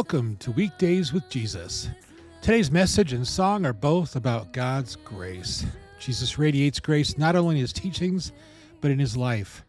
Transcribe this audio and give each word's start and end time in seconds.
Welcome 0.00 0.36
to 0.36 0.50
Weak 0.52 0.78
Days 0.78 1.12
with 1.12 1.28
Jesus. 1.28 1.90
Today's 2.40 2.70
message 2.70 3.12
and 3.12 3.28
song 3.28 3.66
are 3.66 3.74
both 3.74 4.16
about 4.16 4.50
God's 4.50 4.96
grace. 4.96 5.66
Jesus 5.98 6.38
radiates 6.38 6.80
grace 6.80 7.18
not 7.18 7.36
only 7.36 7.56
in 7.56 7.60
his 7.60 7.74
teachings, 7.74 8.32
but 8.80 8.90
in 8.90 8.98
his 8.98 9.14
life. 9.14 9.62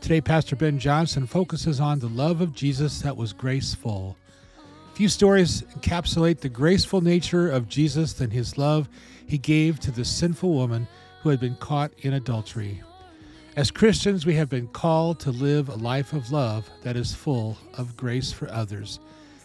Today, 0.00 0.22
Pastor 0.22 0.56
Ben 0.56 0.78
Johnson 0.78 1.26
focuses 1.26 1.78
on 1.78 1.98
the 1.98 2.08
love 2.08 2.40
of 2.40 2.54
Jesus 2.54 3.02
that 3.02 3.18
was 3.18 3.34
graceful. 3.34 4.16
Few 4.94 5.10
stories 5.10 5.60
encapsulate 5.78 6.40
the 6.40 6.48
graceful 6.48 7.02
nature 7.02 7.50
of 7.50 7.68
Jesus 7.68 8.18
and 8.18 8.32
his 8.32 8.56
love 8.56 8.88
he 9.26 9.36
gave 9.36 9.78
to 9.80 9.90
the 9.90 10.06
sinful 10.06 10.54
woman 10.54 10.88
who 11.22 11.28
had 11.28 11.38
been 11.38 11.56
caught 11.56 11.92
in 11.98 12.14
adultery. 12.14 12.82
As 13.56 13.70
Christians, 13.70 14.24
we 14.24 14.36
have 14.36 14.48
been 14.48 14.68
called 14.68 15.20
to 15.20 15.30
live 15.30 15.68
a 15.68 15.74
life 15.74 16.14
of 16.14 16.32
love 16.32 16.70
that 16.80 16.96
is 16.96 17.14
full 17.14 17.58
of 17.74 17.94
grace 17.94 18.32
for 18.32 18.50
others, 18.50 19.00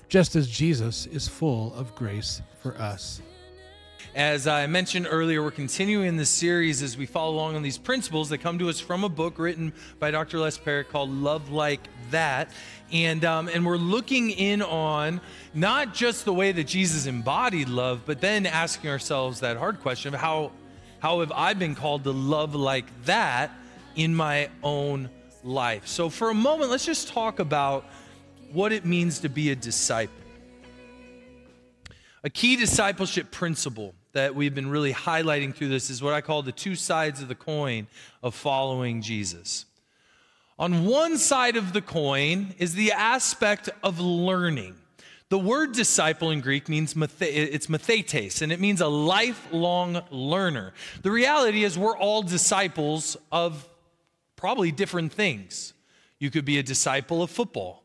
just 0.08 0.36
as 0.36 0.48
Jesus 0.48 1.05
is 1.08 1.27
full 1.27 1.73
of 1.73 1.95
grace 1.95 2.41
for 2.62 2.76
us. 2.77 3.22
As 4.16 4.48
I 4.48 4.66
mentioned 4.68 5.08
earlier, 5.09 5.44
we're 5.44 5.52
continuing 5.52 6.16
this 6.16 6.30
series 6.30 6.81
as 6.81 6.98
we 6.98 7.05
follow 7.05 7.34
along 7.34 7.58
on 7.58 7.62
these 7.62 7.78
principles 7.78 8.30
that 8.30 8.38
come 8.38 8.58
to 8.59 8.70
us 8.70 8.80
from 8.80 9.04
a 9.04 9.09
book 9.09 9.38
written 9.38 9.73
by 10.00 10.09
Dr. 10.09 10.40
Les 10.40 10.58
Parrott 10.58 10.88
called 10.88 11.09
Love 11.09 11.52
Like 11.52 11.81
That. 12.12 12.50
And, 12.94 13.26
um, 13.26 13.50
and 13.50 13.66
we're 13.66 13.76
looking 13.76 14.30
in 14.30 14.62
on 14.62 15.20
not 15.54 15.94
just 15.94 16.23
the 16.23 16.34
way 16.34 16.53
that 16.53 16.66
Jesus 16.66 17.08
embodied 17.08 17.67
love, 17.67 18.03
but 18.06 18.22
then 18.22 18.45
asking 18.45 18.90
ourselves 18.90 19.42
that 19.42 19.58
hard 19.58 19.81
question 19.81 20.14
of 20.14 20.22
how, 20.22 20.53
how 21.00 21.20
have 21.20 21.34
I 21.34 21.53
been 21.53 21.76
called 21.76 22.06
to 22.06 22.12
love 22.12 22.56
like 22.56 22.86
that 23.03 23.52
in 23.98 24.16
my 24.16 24.50
own 24.64 25.09
life. 25.44 25.88
So, 25.88 26.09
for 26.09 26.30
a 26.30 26.34
moment, 26.34 26.72
let's 26.72 26.86
just 26.86 27.09
talk 27.09 27.40
about 27.40 27.86
what 28.56 28.72
it 28.72 28.86
means 28.86 29.20
to 29.20 29.30
be 29.30 29.52
a 29.52 29.56
disciple. 29.56 30.16
A 32.23 32.30
key 32.30 32.56
discipleship 32.56 33.30
principle 33.30 33.94
that 34.14 34.34
we've 34.34 34.56
been 34.56 34.70
really 34.70 34.94
highlighting 34.94 35.53
through 35.53 35.67
this 35.67 35.89
is 35.89 36.02
what 36.02 36.14
I 36.14 36.22
call 36.22 36.42
the 36.42 36.53
two 36.53 36.73
sides 36.73 37.22
of 37.22 37.28
the 37.28 37.36
coin 37.36 37.88
of 38.23 38.34
following 38.34 39.02
Jesus. 39.02 39.66
On 40.58 40.86
one 40.86 41.17
side 41.17 41.58
of 41.58 41.73
the 41.73 41.81
coin 41.81 42.56
is 42.58 42.75
the 42.75 42.94
aspect 42.94 43.70
of 43.84 44.00
learning. 44.00 44.75
The 45.28 45.38
word 45.38 45.73
disciple 45.73 46.31
in 46.31 46.40
Greek 46.40 46.69
means 46.69 46.95
it's 47.19 47.67
mathetes, 47.67 48.42
and 48.42 48.53
it 48.53 48.62
means 48.62 48.80
a 48.80 48.88
lifelong 48.88 50.02
learner. 50.12 50.72
The 51.02 51.12
reality 51.12 51.66
is 51.66 51.78
we're 51.78 51.97
all 51.97 52.22
disciples 52.22 53.17
of 53.34 53.67
probably 54.38 54.72
different 54.72 55.12
things. 55.12 55.73
You 56.19 56.31
could 56.31 56.45
be 56.45 56.58
a 56.58 56.64
disciple 56.64 57.22
of 57.22 57.30
football. 57.30 57.84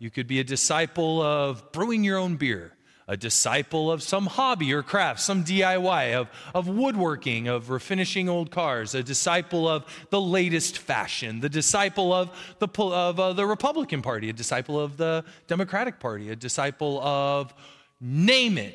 You 0.00 0.10
could 0.10 0.26
be 0.26 0.40
a 0.40 0.44
disciple 0.44 1.20
of 1.20 1.72
brewing 1.72 2.02
your 2.02 2.16
own 2.16 2.36
beer, 2.36 2.72
a 3.06 3.18
disciple 3.18 3.92
of 3.92 4.02
some 4.02 4.26
hobby 4.26 4.72
or 4.72 4.82
craft, 4.82 5.20
some 5.20 5.44
DIY, 5.44 6.14
of, 6.14 6.28
of 6.54 6.68
woodworking, 6.68 7.48
of 7.48 7.66
refinishing 7.66 8.26
old 8.26 8.50
cars, 8.50 8.94
a 8.94 9.02
disciple 9.02 9.68
of 9.68 9.84
the 10.08 10.20
latest 10.20 10.78
fashion, 10.78 11.40
the 11.40 11.50
disciple 11.50 12.14
of 12.14 12.30
the, 12.60 12.68
of, 12.82 13.20
uh, 13.20 13.34
the 13.34 13.46
Republican 13.46 14.00
Party, 14.00 14.30
a 14.30 14.32
disciple 14.32 14.80
of 14.80 14.96
the 14.96 15.22
Democratic 15.46 16.00
Party, 16.00 16.30
a 16.30 16.36
disciple 16.36 16.98
of 17.02 17.52
name 18.00 18.56
it. 18.56 18.74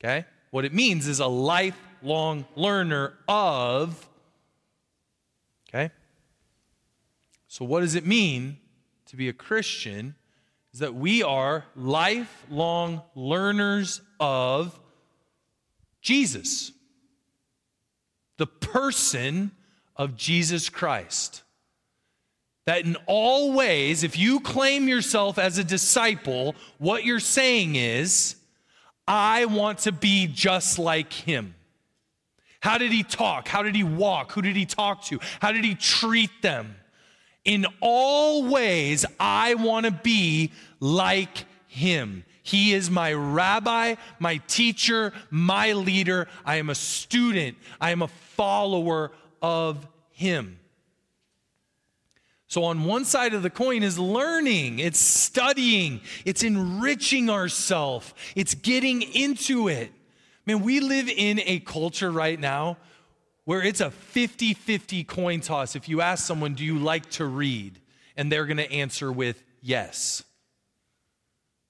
Okay? 0.00 0.24
What 0.52 0.64
it 0.64 0.72
means 0.72 1.08
is 1.08 1.18
a 1.18 1.26
lifelong 1.26 2.44
learner 2.54 3.14
of 3.26 4.08
Okay? 5.74 5.90
So, 7.48 7.64
what 7.64 7.80
does 7.80 7.96
it 7.96 8.06
mean 8.06 8.58
to 9.14 9.18
be 9.18 9.28
a 9.28 9.32
Christian? 9.32 10.14
Is 10.72 10.80
that 10.80 10.94
we 10.94 11.22
are 11.22 11.64
lifelong 11.76 13.02
learners 13.14 14.00
of 14.18 14.78
Jesus, 16.02 16.72
the 18.38 18.46
person 18.46 19.52
of 19.96 20.16
Jesus 20.16 20.68
Christ. 20.68 21.42
That 22.66 22.84
in 22.84 22.96
all 23.06 23.52
ways, 23.52 24.02
if 24.02 24.18
you 24.18 24.40
claim 24.40 24.88
yourself 24.88 25.38
as 25.38 25.58
a 25.58 25.64
disciple, 25.64 26.56
what 26.78 27.04
you're 27.04 27.20
saying 27.20 27.76
is, 27.76 28.36
I 29.06 29.44
want 29.44 29.80
to 29.80 29.92
be 29.92 30.26
just 30.26 30.78
like 30.78 31.12
him. 31.12 31.54
How 32.60 32.78
did 32.78 32.90
he 32.90 33.02
talk? 33.02 33.46
How 33.46 33.62
did 33.62 33.76
he 33.76 33.84
walk? 33.84 34.32
Who 34.32 34.42
did 34.42 34.56
he 34.56 34.66
talk 34.66 35.04
to? 35.04 35.20
How 35.40 35.52
did 35.52 35.64
he 35.64 35.74
treat 35.74 36.42
them? 36.42 36.74
In 37.44 37.66
all 37.80 38.48
ways, 38.48 39.04
I 39.20 39.54
want 39.54 39.86
to 39.86 39.92
be 39.92 40.52
like 40.80 41.44
him. 41.66 42.24
He 42.42 42.74
is 42.74 42.90
my 42.90 43.12
rabbi, 43.12 43.94
my 44.18 44.36
teacher, 44.46 45.12
my 45.30 45.72
leader. 45.72 46.28
I 46.44 46.56
am 46.56 46.70
a 46.70 46.74
student. 46.74 47.56
I 47.80 47.90
am 47.90 48.02
a 48.02 48.08
follower 48.08 49.12
of 49.42 49.86
him. 50.10 50.58
So, 52.46 52.64
on 52.64 52.84
one 52.84 53.04
side 53.04 53.34
of 53.34 53.42
the 53.42 53.50
coin 53.50 53.82
is 53.82 53.98
learning, 53.98 54.78
it's 54.78 54.98
studying, 54.98 56.00
it's 56.24 56.42
enriching 56.42 57.28
ourselves, 57.28 58.14
it's 58.36 58.54
getting 58.54 59.02
into 59.02 59.68
it. 59.68 59.90
Man, 60.46 60.62
we 60.62 60.80
live 60.80 61.08
in 61.08 61.40
a 61.46 61.58
culture 61.60 62.12
right 62.12 62.38
now 62.38 62.76
where 63.44 63.62
it's 63.62 63.80
a 63.80 63.90
50 63.90 64.54
50 64.54 65.04
coin 65.04 65.40
toss. 65.40 65.76
If 65.76 65.88
you 65.88 66.00
ask 66.00 66.24
someone, 66.26 66.54
Do 66.54 66.64
you 66.64 66.78
like 66.78 67.08
to 67.10 67.24
read? 67.24 67.80
and 68.16 68.30
they're 68.30 68.46
going 68.46 68.58
to 68.58 68.70
answer 68.70 69.10
with 69.10 69.42
yes. 69.60 70.22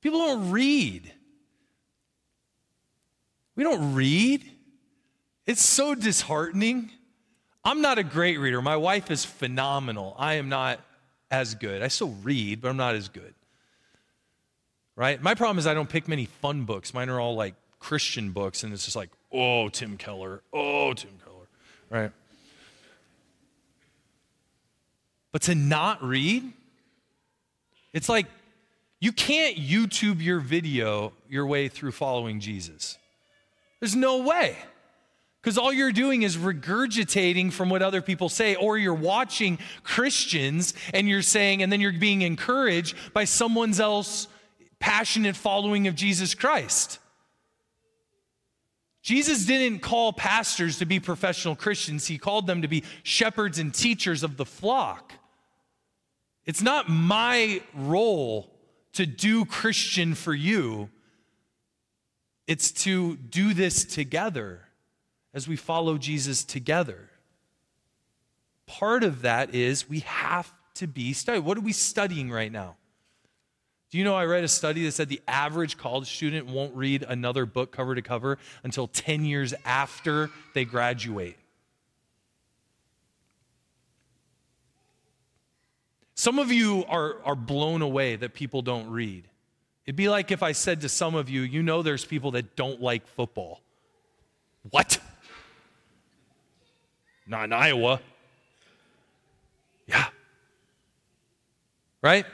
People 0.03 0.19
don't 0.19 0.51
read. 0.51 1.11
We 3.57 3.65
don't 3.65 3.95
read. 3.95 4.45
It's 5.47 5.63
so 5.63 5.95
disheartening. 5.95 6.91
I'm 7.65 7.81
not 7.81 7.99
a 7.99 8.03
great 8.03 8.39
reader. 8.39 8.61
My 8.61 8.77
wife 8.77 9.11
is 9.11 9.25
phenomenal. 9.25 10.15
I 10.19 10.35
am 10.35 10.51
not 10.51 10.81
as 11.31 11.55
good. 11.55 11.83
I 11.83 11.89
still 11.89 12.15
read, 12.23 12.61
but 12.61 12.69
I'm 12.69 12.77
not 12.77 12.95
as 12.95 13.09
good. 13.09 13.35
Right? 14.97 15.21
My 15.23 15.35
problem 15.35 15.59
is 15.59 15.67
I 15.67 15.73
don't 15.73 15.89
pick 15.89 16.07
many 16.09 16.27
fun 16.27 16.65
books. 16.65 16.93
Mine 16.93 17.09
are 17.09 17.19
all 17.19 17.37
like 17.37 17.55
Christian 17.79 18.33
books, 18.33 18.65
and 18.65 18.73
it's 18.73 18.85
just 18.85 18.97
like, 18.97 19.11
oh, 19.33 19.69
Tim 19.71 19.97
Keller, 19.97 20.43
oh, 20.53 20.93
Tim 20.93 21.11
Keller, 21.24 21.24
right? 21.95 22.11
But 25.33 25.43
to 25.43 25.55
not 25.55 26.03
read, 26.03 26.53
it's 27.93 28.09
like 28.09 28.27
you 29.01 29.13
can't 29.13 29.57
YouTube 29.57 30.23
your 30.23 30.41
video 30.41 31.13
your 31.29 31.47
way 31.47 31.69
through 31.69 31.93
following 31.93 32.41
Jesus. 32.41 32.99
There's 33.81 33.97
no 33.97 34.23
way. 34.23 34.57
Because 35.41 35.59
all 35.59 35.73
you're 35.73 35.93
doing 35.93 36.23
is 36.23 36.39
regurgitating 36.39 37.53
from 37.53 37.69
what 37.69 37.83
other 37.83 38.01
people 38.01 38.31
say, 38.31 38.55
or 38.55 38.79
you're 38.79 38.95
watching 38.95 39.59
Christians 39.83 40.73
and 40.95 41.07
you're 41.07 41.21
saying, 41.21 41.63
and 41.63 41.71
then 41.71 41.83
you're 41.83 41.93
being 41.93 42.23
encouraged 42.23 42.97
by 43.13 43.25
someone 43.25 43.79
else 43.79 44.27
passionate 44.81 45.37
following 45.37 45.87
of 45.87 45.95
Jesus 45.95 46.35
Christ. 46.35 46.99
Jesus 49.05 49.45
didn't 49.45 49.81
call 49.81 50.15
pastors 50.15 50.79
to 50.79 50.87
be 50.87 50.99
professional 50.99 51.55
Christians, 51.55 52.07
he 52.07 52.17
called 52.17 52.47
them 52.47 52.63
to 52.63 52.69
be 52.69 52.85
shepherds 53.03 53.59
and 53.59 53.73
teachers 53.73 54.23
of 54.23 54.39
the 54.39 54.47
flock. 54.47 55.13
It's 56.47 56.63
not 56.63 56.89
my 56.89 57.61
role 57.75 58.51
to 58.95 59.05
do 59.05 59.45
Christian 59.45 60.15
for 60.15 60.33
you, 60.33 60.89
it's 62.47 62.71
to 62.85 63.17
do 63.17 63.53
this 63.53 63.85
together 63.85 64.63
as 65.35 65.47
we 65.47 65.57
follow 65.57 65.99
Jesus 65.99 66.43
together. 66.43 67.11
Part 68.65 69.05
of 69.05 69.21
that 69.21 69.55
is 69.55 69.87
we 69.87 70.01
have 70.01 70.51
to 70.77 70.87
be 70.87 71.13
studying. 71.13 71.45
What 71.45 71.59
are 71.59 71.63
we 71.63 71.73
studying 71.73 72.31
right 72.31 72.51
now? 72.51 72.77
Do 73.95 73.99
you 73.99 74.05
know 74.05 74.17
I 74.17 74.25
read 74.25 74.43
a 74.43 74.49
study 74.49 74.85
that 74.87 74.91
said 74.91 75.09
the 75.09 75.21
average 75.29 75.79
college 75.79 76.13
student 76.13 76.47
won't 76.47 76.75
read 76.75 77.05
another 77.05 77.47
book 77.47 77.71
cover 77.71 77.95
to 77.95 78.03
cover 78.03 78.39
until 78.65 78.89
10 78.89 79.25
years 79.25 79.55
after 79.65 80.31
they 80.53 80.65
graduate? 80.65 81.37
Some 86.17 86.41
of 86.41 86.51
you 86.51 86.85
are, 86.89 87.23
are 87.25 87.37
blown 87.37 87.83
away 87.83 88.17
that 88.17 88.35
people 88.35 88.63
don't 88.63 88.91
read. 88.91 89.29
It'd 89.87 89.95
be 89.95 90.09
like 90.09 90.33
if 90.33 90.43
I 90.43 90.51
said 90.51 90.81
to 90.81 90.89
some 90.89 91.15
of 91.15 91.31
you, 91.31 91.43
you 91.43 91.63
know, 91.63 91.83
there's 91.83 92.05
people 92.05 92.33
that 92.33 92.57
don't 92.57 92.83
like 92.83 93.07
football. 93.07 93.61
What? 94.71 94.99
Not 97.29 97.45
in 97.45 97.53
Iowa. 97.53 98.01
Yeah. 99.87 100.07
Right? 102.03 102.27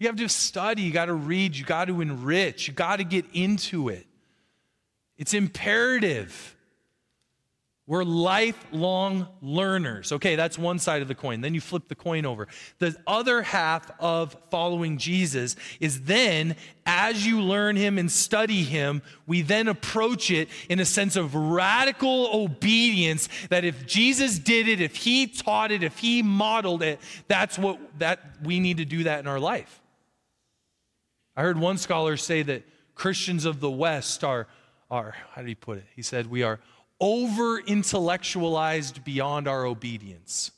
You 0.00 0.06
have 0.06 0.16
to 0.16 0.28
study, 0.30 0.82
you 0.82 0.92
got 0.92 1.04
to 1.04 1.14
read, 1.14 1.54
you 1.54 1.64
got 1.64 1.84
to 1.84 2.00
enrich, 2.00 2.66
you 2.66 2.74
got 2.74 2.96
to 2.96 3.04
get 3.04 3.26
into 3.34 3.90
it. 3.90 4.06
It's 5.18 5.34
imperative. 5.34 6.56
We're 7.86 8.04
lifelong 8.04 9.26
learners. 9.42 10.12
Okay, 10.12 10.36
that's 10.36 10.56
one 10.56 10.78
side 10.78 11.02
of 11.02 11.08
the 11.08 11.14
coin. 11.14 11.42
Then 11.42 11.54
you 11.54 11.60
flip 11.60 11.88
the 11.88 11.94
coin 11.94 12.24
over. 12.24 12.48
The 12.78 12.96
other 13.06 13.42
half 13.42 13.90
of 14.00 14.34
following 14.50 14.96
Jesus 14.96 15.56
is 15.80 16.02
then, 16.02 16.56
as 16.86 17.26
you 17.26 17.42
learn 17.42 17.76
him 17.76 17.98
and 17.98 18.10
study 18.10 18.62
him, 18.62 19.02
we 19.26 19.42
then 19.42 19.68
approach 19.68 20.30
it 20.30 20.48
in 20.70 20.80
a 20.80 20.84
sense 20.84 21.16
of 21.16 21.34
radical 21.34 22.30
obedience 22.32 23.28
that 23.50 23.64
if 23.64 23.86
Jesus 23.86 24.38
did 24.38 24.68
it, 24.68 24.80
if 24.80 24.96
he 24.96 25.26
taught 25.26 25.72
it, 25.72 25.82
if 25.82 25.98
he 25.98 26.22
modeled 26.22 26.82
it, 26.82 27.00
that's 27.28 27.58
what 27.58 27.78
that 27.98 28.20
we 28.42 28.60
need 28.60 28.78
to 28.78 28.86
do 28.86 29.02
that 29.02 29.18
in 29.18 29.26
our 29.26 29.40
life. 29.40 29.79
I 31.40 31.42
heard 31.42 31.58
one 31.58 31.78
scholar 31.78 32.18
say 32.18 32.42
that 32.42 32.64
Christians 32.94 33.46
of 33.46 33.60
the 33.60 33.70
West 33.70 34.24
are, 34.24 34.46
are 34.90 35.14
how 35.30 35.40
did 35.40 35.48
he 35.48 35.54
put 35.54 35.78
it? 35.78 35.86
He 35.96 36.02
said, 36.02 36.26
we 36.26 36.42
are 36.42 36.60
over 37.00 37.58
intellectualized 37.58 39.04
beyond 39.04 39.48
our 39.48 39.64
obedience. 39.64 40.50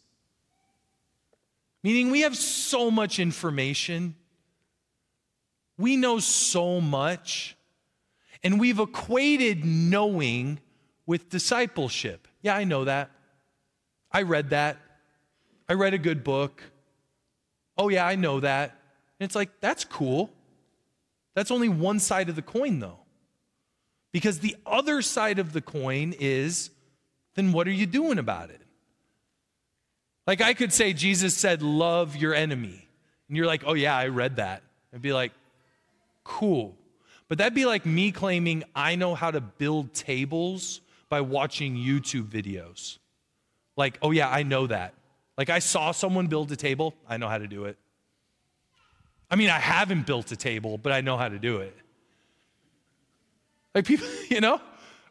Meaning, 1.84 2.10
we 2.10 2.22
have 2.22 2.36
so 2.36 2.90
much 2.90 3.20
information, 3.20 4.16
we 5.78 5.96
know 5.96 6.18
so 6.18 6.80
much, 6.80 7.56
and 8.42 8.58
we've 8.58 8.80
equated 8.80 9.64
knowing 9.64 10.58
with 11.06 11.30
discipleship. 11.30 12.26
Yeah, 12.42 12.56
I 12.56 12.64
know 12.64 12.86
that. 12.86 13.12
I 14.10 14.22
read 14.22 14.50
that. 14.50 14.78
I 15.68 15.74
read 15.74 15.94
a 15.94 15.98
good 15.98 16.24
book. 16.24 16.60
Oh, 17.78 17.88
yeah, 17.88 18.04
I 18.04 18.16
know 18.16 18.40
that. 18.40 18.70
And 19.20 19.26
it's 19.26 19.36
like, 19.36 19.60
that's 19.60 19.84
cool. 19.84 20.32
That's 21.34 21.50
only 21.50 21.68
one 21.68 21.98
side 21.98 22.28
of 22.28 22.36
the 22.36 22.42
coin, 22.42 22.78
though. 22.78 22.98
Because 24.12 24.40
the 24.40 24.56
other 24.66 25.00
side 25.02 25.38
of 25.38 25.52
the 25.52 25.62
coin 25.62 26.14
is 26.18 26.70
then 27.34 27.52
what 27.52 27.66
are 27.66 27.72
you 27.72 27.86
doing 27.86 28.18
about 28.18 28.50
it? 28.50 28.60
Like 30.26 30.40
I 30.40 30.54
could 30.54 30.72
say, 30.72 30.92
Jesus 30.92 31.34
said, 31.34 31.62
love 31.62 32.14
your 32.16 32.34
enemy. 32.34 32.88
And 33.28 33.36
you're 33.36 33.46
like, 33.46 33.62
oh 33.66 33.72
yeah, 33.72 33.96
I 33.96 34.08
read 34.08 34.36
that. 34.36 34.62
I'd 34.94 35.02
be 35.02 35.12
like, 35.12 35.32
cool. 36.24 36.76
But 37.28 37.38
that'd 37.38 37.54
be 37.54 37.64
like 37.64 37.86
me 37.86 38.12
claiming 38.12 38.64
I 38.74 38.94
know 38.94 39.14
how 39.14 39.30
to 39.30 39.40
build 39.40 39.94
tables 39.94 40.82
by 41.08 41.22
watching 41.22 41.76
YouTube 41.76 42.26
videos. 42.26 42.98
Like, 43.76 43.98
oh 44.02 44.10
yeah, 44.10 44.28
I 44.28 44.42
know 44.42 44.66
that. 44.66 44.94
Like 45.38 45.48
I 45.48 45.58
saw 45.58 45.92
someone 45.92 46.26
build 46.26 46.52
a 46.52 46.56
table, 46.56 46.94
I 47.08 47.16
know 47.16 47.28
how 47.28 47.38
to 47.38 47.48
do 47.48 47.64
it. 47.64 47.78
I 49.32 49.36
mean, 49.36 49.48
I 49.48 49.58
haven't 49.58 50.04
built 50.04 50.30
a 50.30 50.36
table, 50.36 50.76
but 50.76 50.92
I 50.92 51.00
know 51.00 51.16
how 51.16 51.30
to 51.30 51.38
do 51.38 51.60
it. 51.60 51.74
Like 53.74 53.86
people, 53.86 54.06
you 54.28 54.42
know? 54.42 54.60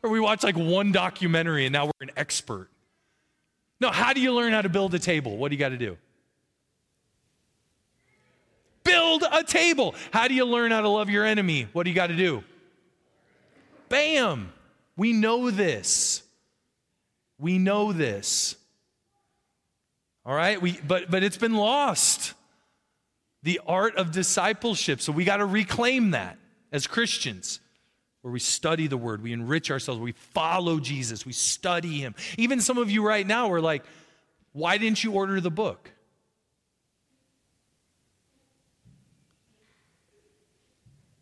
Or 0.04 0.12
we 0.12 0.20
watch 0.20 0.44
like 0.44 0.56
one 0.56 0.92
documentary 0.92 1.66
and 1.66 1.74
now 1.74 1.88
we're 1.88 1.92
an 2.02 2.12
expert. 2.16 2.70
No, 3.80 3.90
how 3.90 4.14
do 4.14 4.22
you 4.22 4.32
learn 4.32 4.54
how 4.54 4.62
to 4.62 4.70
build 4.70 4.94
a 4.94 5.00
table? 5.00 5.38
What 5.38 5.50
do 5.50 5.56
you 5.56 5.60
got 5.60 5.70
to 5.70 5.78
do? 5.78 5.98
Build 8.84 9.24
a 9.32 9.44
table. 9.44 9.96
How 10.12 10.28
do 10.28 10.36
you 10.36 10.46
learn 10.46 10.70
how 10.70 10.82
to 10.82 10.90
love 10.90 11.10
your 11.10 11.26
enemy? 11.26 11.68
What 11.74 11.84
do 11.84 11.90
you 11.90 11.96
got 11.96 12.08
to 12.08 12.16
do? 12.16 12.44
Bam. 13.90 14.54
We 14.96 15.14
know 15.14 15.50
this. 15.50 16.22
We 17.40 17.58
know 17.58 17.92
this. 17.92 18.56
All 20.26 20.36
right? 20.36 20.62
We 20.62 20.80
but 20.88 21.10
but 21.10 21.24
it's 21.24 21.38
been 21.38 21.56
lost. 21.56 22.34
The 23.44 23.60
art 23.66 23.96
of 23.96 24.12
discipleship. 24.12 25.02
So 25.02 25.12
we 25.12 25.24
got 25.24 25.38
to 25.38 25.46
reclaim 25.46 26.12
that 26.12 26.38
as 26.72 26.88
Christians 26.88 27.60
where 28.22 28.32
we 28.32 28.40
study 28.40 28.88
the 28.88 28.98
word, 28.98 29.24
we 29.24 29.34
enrich 29.34 29.72
ourselves, 29.72 30.00
we 30.00 30.12
follow 30.12 30.80
Jesus, 30.80 31.26
we 31.26 31.34
study 31.34 32.00
him. 32.00 32.14
Even 32.38 32.62
some 32.62 32.78
of 32.78 32.92
you 32.92 33.06
right 33.06 33.26
now 33.26 33.52
are 33.52 33.62
like, 33.62 33.84
why 34.54 34.78
didn't 34.78 35.04
you 35.04 35.14
order 35.14 35.42
the 35.42 35.50
book? 35.50 35.92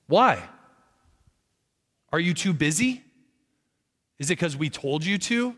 Why? 0.08 0.44
Are 2.12 2.20
you 2.20 2.34
too 2.34 2.52
busy? 2.52 3.04
Is 4.18 4.30
it 4.30 4.38
because 4.38 4.58
we 4.58 4.70
told 4.70 5.06
you 5.06 5.18
to? 5.20 5.56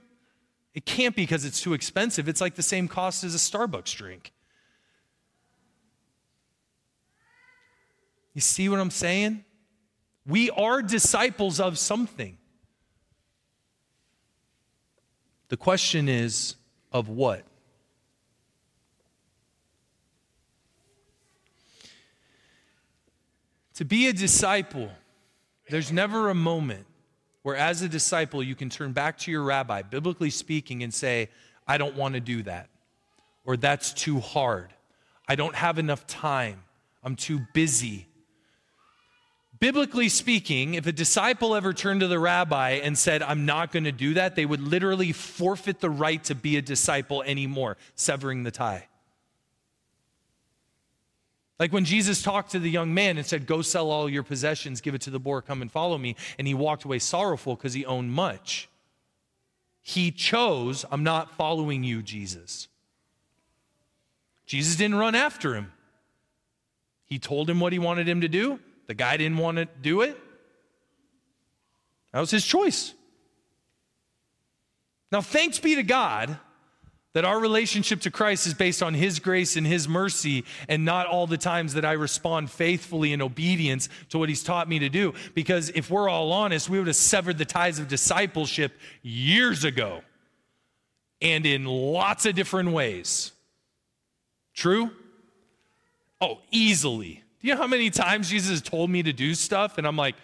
It 0.74 0.86
can't 0.86 1.16
be 1.16 1.24
because 1.24 1.46
it's 1.46 1.62
too 1.62 1.74
expensive. 1.74 2.28
It's 2.28 2.42
like 2.42 2.56
the 2.56 2.62
same 2.62 2.88
cost 2.88 3.24
as 3.24 3.34
a 3.34 3.38
Starbucks 3.38 3.96
drink. 3.96 4.34
You 8.34 8.42
see 8.42 8.70
what 8.70 8.80
I'm 8.80 8.92
saying? 8.92 9.44
We 10.26 10.50
are 10.52 10.82
disciples 10.82 11.60
of 11.60 11.78
something. 11.78 12.38
The 15.50 15.58
question 15.58 16.08
is, 16.08 16.56
of 16.94 17.10
what? 17.10 17.44
To 23.76 23.86
be 23.86 24.08
a 24.08 24.14
disciple, 24.14 24.90
there's 25.70 25.92
never 25.92 26.30
a 26.30 26.36
moment 26.36 26.86
where, 27.42 27.56
as 27.56 27.82
a 27.82 27.90
disciple, 27.90 28.44
you 28.44 28.54
can 28.54 28.70
turn 28.70 28.92
back 28.92 29.18
to 29.20 29.32
your 29.32 29.44
rabbi, 29.44 29.82
biblically 29.82 30.30
speaking, 30.30 30.84
and 30.84 30.94
say, 30.94 31.30
I 31.68 31.78
don't 31.78 31.96
want 31.96 32.14
to 32.14 32.20
do 32.20 32.44
that, 32.44 32.70
or 33.44 33.58
that's 33.58 33.92
too 33.94 34.20
hard. 34.20 34.74
I 35.28 35.36
don't 35.36 35.56
have 35.56 35.80
enough 35.80 36.06
time. 36.06 36.64
I'm 37.04 37.16
too 37.16 37.42
busy. 37.54 38.08
Biblically 39.62 40.10
speaking, 40.10 40.74
if 40.74 40.88
a 40.88 40.92
disciple 40.92 41.54
ever 41.54 41.72
turned 41.72 42.00
to 42.00 42.08
the 42.08 42.18
rabbi 42.18 42.82
and 42.84 42.98
said, 42.98 43.22
I'm 43.22 43.46
not 43.46 43.72
going 43.72 43.84
to 43.84 43.92
do 43.92 44.16
that, 44.16 44.36
they 44.36 44.44
would 44.44 44.60
literally 44.60 45.12
forfeit 45.12 45.80
the 45.80 45.90
right 45.90 46.22
to 46.24 46.34
be 46.34 46.58
a 46.58 46.64
disciple 46.64 47.22
anymore, 47.22 47.78
severing 47.94 48.42
the 48.42 48.50
tie. 48.50 48.88
Like 51.60 51.72
when 51.72 51.86
Jesus 51.86 52.24
talked 52.24 52.54
to 52.54 52.60
the 52.60 52.72
young 52.72 52.92
man 52.92 53.20
and 53.20 53.26
said, 53.26 53.46
Go 53.46 53.62
sell 53.62 53.92
all 53.92 54.10
your 54.10 54.24
possessions, 54.24 54.82
give 54.82 54.96
it 54.96 55.02
to 55.02 55.12
the 55.12 55.20
poor, 55.20 55.44
come 55.44 55.62
and 55.62 55.72
follow 55.72 56.00
me. 56.00 56.16
And 56.40 56.48
he 56.48 56.56
walked 56.56 56.84
away 56.84 56.98
sorrowful 56.98 57.56
because 57.56 57.76
he 57.76 57.86
owned 57.86 58.12
much. 58.12 58.68
He 59.84 60.10
chose, 60.10 60.86
I'm 60.90 61.04
not 61.04 61.36
following 61.36 61.84
you, 61.84 62.02
Jesus. 62.02 62.68
Jesus 64.48 64.76
didn't 64.76 64.98
run 64.98 65.14
after 65.14 65.54
him. 65.54 65.72
He 67.06 67.20
told 67.20 67.48
him 67.48 67.60
what 67.60 67.74
he 67.74 67.80
wanted 67.80 68.10
him 68.10 68.22
to 68.22 68.28
do. 68.28 68.60
The 68.92 68.96
guy 68.96 69.16
didn't 69.16 69.38
want 69.38 69.56
to 69.56 69.70
do 69.82 70.02
it. 70.02 70.20
That 72.12 72.20
was 72.20 72.30
his 72.30 72.46
choice. 72.46 72.94
Now, 75.14 75.22
thanks 75.22 75.60
be 75.60 75.76
to 75.76 75.84
God 75.84 76.38
that 77.14 77.24
our 77.24 77.40
relationship 77.40 78.02
to 78.02 78.12
Christ 78.12 78.48
is 78.48 78.54
based 78.54 78.84
on 78.84 78.94
His 78.94 79.20
grace 79.20 79.56
and 79.56 79.66
His 79.66 79.88
mercy, 79.88 80.44
and 80.68 80.84
not 80.84 81.08
all 81.08 81.26
the 81.26 81.38
times 81.38 81.76
that 81.76 81.86
I 81.86 81.94
respond 81.94 82.52
faithfully 82.52 83.14
in 83.14 83.22
obedience 83.22 83.88
to 84.10 84.18
what 84.18 84.28
He's 84.28 84.44
taught 84.44 84.68
me 84.68 84.80
to 84.80 84.90
do. 84.90 85.14
Because 85.34 85.70
if 85.70 85.90
we're 85.90 86.10
all 86.10 86.34
honest, 86.34 86.70
we 86.70 86.78
would 86.78 86.88
have 86.88 86.98
severed 86.98 87.38
the 87.38 87.46
ties 87.46 87.80
of 87.80 87.88
discipleship 87.88 88.74
years 89.04 89.64
ago 89.64 90.02
and 91.22 91.46
in 91.46 91.64
lots 91.64 92.26
of 92.26 92.36
different 92.36 92.74
ways. 92.74 93.32
True? 94.54 94.92
Oh, 96.20 96.40
easily. 96.52 97.24
Do 97.42 97.48
you 97.48 97.56
know 97.56 97.62
how 97.62 97.68
many 97.68 97.90
times 97.90 98.30
Jesus 98.30 98.52
has 98.52 98.62
told 98.62 98.90
me 98.90 99.02
to 99.04 99.14
do 99.14 99.34
stuff 99.34 99.78
and 99.80 99.88
I'm 99.88 99.98
like, 99.98 100.16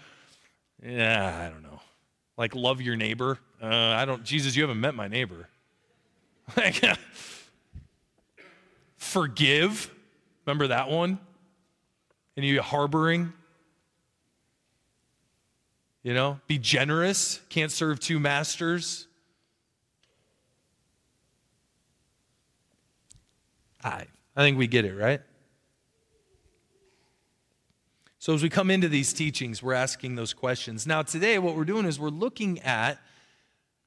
yeah, 0.84 1.48
I 1.48 1.52
don't 1.52 1.64
know. 1.64 1.82
Like, 2.38 2.54
love 2.54 2.80
your 2.80 2.96
neighbor. 2.96 3.40
Uh, 3.62 3.66
I 3.68 4.06
don't, 4.06 4.24
Jesus, 4.24 4.56
you 4.56 4.62
haven't 4.62 4.80
met 4.80 4.96
my 4.96 5.08
neighbor. 5.08 5.50
Like, 6.56 6.82
forgive. 8.96 9.94
Remember 10.46 10.68
that 10.68 10.90
one? 10.90 11.20
And 12.38 12.46
you 12.46 12.62
harboring. 12.62 13.34
You 16.04 16.14
know, 16.14 16.40
be 16.48 16.58
generous. 16.58 17.42
Can't 17.50 17.70
serve 17.70 18.00
two 18.00 18.18
masters. 18.18 19.08
I, 23.84 24.06
I 24.38 24.42
think 24.42 24.58
we 24.58 24.68
get 24.68 24.86
it, 24.86 24.96
right? 24.96 25.20
So, 28.28 28.34
as 28.34 28.44
we 28.44 28.50
come 28.50 28.70
into 28.70 28.90
these 28.90 29.14
teachings, 29.14 29.64
we're 29.64 29.72
asking 29.72 30.16
those 30.16 30.34
questions. 30.34 30.86
Now, 30.86 31.02
today, 31.02 31.40
what 31.40 31.56
we're 31.56 31.64
doing 31.64 31.86
is 31.86 31.98
we're 31.98 32.10
looking 32.10 32.60
at 32.60 33.00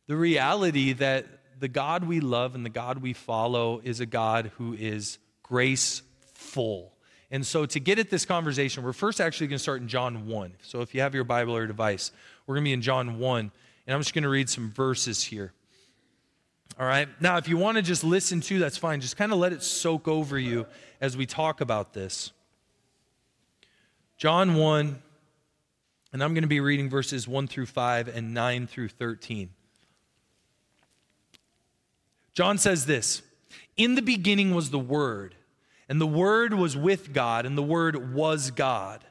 the 0.06 0.16
reality 0.16 0.94
that 0.94 1.26
the 1.58 1.68
God 1.68 2.04
we 2.04 2.20
love 2.20 2.54
and 2.54 2.64
the 2.64 2.70
God 2.70 3.02
we 3.02 3.12
follow 3.12 3.82
is 3.84 4.00
a 4.00 4.06
God 4.06 4.50
who 4.56 4.72
is 4.72 5.18
graceful. 5.42 6.94
And 7.30 7.44
so, 7.44 7.66
to 7.66 7.78
get 7.78 7.98
at 7.98 8.08
this 8.08 8.24
conversation, 8.24 8.82
we're 8.82 8.94
first 8.94 9.20
actually 9.20 9.48
going 9.48 9.58
to 9.58 9.62
start 9.62 9.82
in 9.82 9.88
John 9.88 10.26
1. 10.26 10.54
So, 10.62 10.80
if 10.80 10.94
you 10.94 11.02
have 11.02 11.14
your 11.14 11.24
Bible 11.24 11.54
or 11.54 11.66
device, 11.66 12.10
we're 12.46 12.54
going 12.54 12.64
to 12.64 12.68
be 12.70 12.72
in 12.72 12.80
John 12.80 13.18
1. 13.18 13.52
And 13.86 13.94
I'm 13.94 14.00
just 14.00 14.14
going 14.14 14.22
to 14.22 14.30
read 14.30 14.48
some 14.48 14.70
verses 14.70 15.22
here. 15.22 15.52
All 16.78 16.86
right. 16.86 17.08
Now, 17.20 17.36
if 17.36 17.46
you 17.46 17.58
want 17.58 17.76
to 17.76 17.82
just 17.82 18.04
listen 18.04 18.40
to, 18.40 18.58
that's 18.58 18.78
fine. 18.78 19.02
Just 19.02 19.18
kind 19.18 19.32
of 19.32 19.38
let 19.38 19.52
it 19.52 19.62
soak 19.62 20.08
over 20.08 20.38
you 20.38 20.64
as 20.98 21.14
we 21.14 21.26
talk 21.26 21.60
about 21.60 21.92
this. 21.92 22.32
John 24.20 24.56
1, 24.56 25.02
and 26.12 26.22
I'm 26.22 26.34
going 26.34 26.42
to 26.42 26.46
be 26.46 26.60
reading 26.60 26.90
verses 26.90 27.26
1 27.26 27.48
through 27.48 27.64
5 27.64 28.06
and 28.08 28.34
9 28.34 28.66
through 28.66 28.90
13. 28.90 29.48
John 32.34 32.58
says 32.58 32.84
this 32.84 33.22
In 33.78 33.94
the 33.94 34.02
beginning 34.02 34.54
was 34.54 34.68
the 34.68 34.78
Word, 34.78 35.36
and 35.88 35.98
the 35.98 36.06
Word 36.06 36.52
was 36.52 36.76
with 36.76 37.14
God, 37.14 37.46
and 37.46 37.56
the 37.56 37.62
Word 37.62 38.14
was 38.14 38.50
God. 38.50 39.02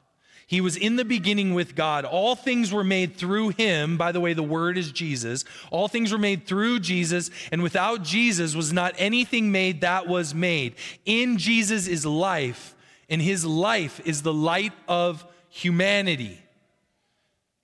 He 0.46 0.62
was 0.62 0.78
in 0.78 0.96
the 0.96 1.06
beginning 1.06 1.56
with 1.56 1.74
God. 1.74 2.06
All 2.06 2.36
things 2.36 2.72
were 2.72 2.84
made 2.84 3.16
through 3.16 3.50
him. 3.50 3.98
By 3.98 4.12
the 4.12 4.20
way, 4.20 4.34
the 4.34 4.44
word 4.44 4.80
is 4.80 4.92
Jesus. 4.92 5.44
All 5.70 5.88
things 5.88 6.12
were 6.12 6.20
made 6.20 6.46
through 6.46 6.82
Jesus, 6.82 7.32
and 7.51 7.63
without 7.63 8.04
Jesus 8.04 8.56
was 8.56 8.72
not 8.72 8.94
anything 9.00 9.51
made 9.51 9.82
that 9.82 10.08
was 10.08 10.36
made. 10.36 10.75
In 11.06 11.39
Jesus 11.39 11.88
is 11.88 12.06
life, 12.06 12.75
and 13.10 13.22
his 13.22 13.46
life 13.46 14.00
is 14.06 14.22
the 14.22 14.34
light 14.34 14.74
of 14.88 15.25
humanity. 15.50 16.39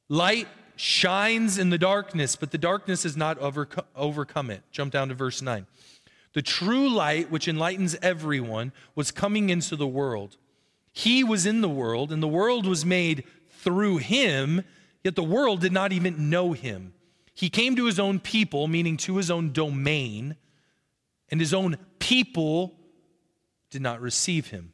Light 0.10 0.48
shines 0.75 1.58
in 1.58 1.70
the 1.70 1.78
darkness, 1.78 2.36
but 2.36 2.52
the 2.52 2.58
darkness 2.58 3.04
has 3.04 3.16
not 3.16 3.38
overcome 3.96 4.50
it. 4.50 4.64
Jump 4.72 4.92
down 4.92 5.10
to 5.10 5.14
verse 5.14 5.42
9. 5.42 5.66
The 6.34 6.42
true 6.42 6.90
light, 6.90 7.32
which 7.32 7.48
enlightens 7.48 7.96
everyone, 8.02 8.74
was 8.94 9.12
coming 9.12 9.50
into 9.50 9.75
the 9.75 9.88
world. 9.88 10.38
He 10.92 11.24
was 11.24 11.46
in 11.46 11.62
the 11.62 11.70
world, 11.70 12.12
and 12.12 12.22
the 12.22 12.28
world 12.28 12.66
was 12.66 12.86
made 12.86 13.24
through 13.50 13.98
him, 13.98 14.64
yet 15.04 15.16
the 15.16 15.24
world 15.24 15.62
did 15.62 15.72
not 15.72 15.94
even 15.94 16.30
know 16.30 16.52
him. 16.52 16.94
He 17.34 17.50
came 17.50 17.75
to 17.75 17.86
his 17.86 18.00
own 18.00 18.20
people, 18.20 18.68
meaning 18.68 18.98
to 18.98 19.18
his 19.18 19.32
own 19.32 19.52
domain, 19.54 20.36
and 21.30 21.40
his 21.40 21.54
own 21.54 21.78
people 22.00 22.75
did 23.70 23.82
not 23.82 24.02
receive 24.02 24.48
him. 24.48 24.74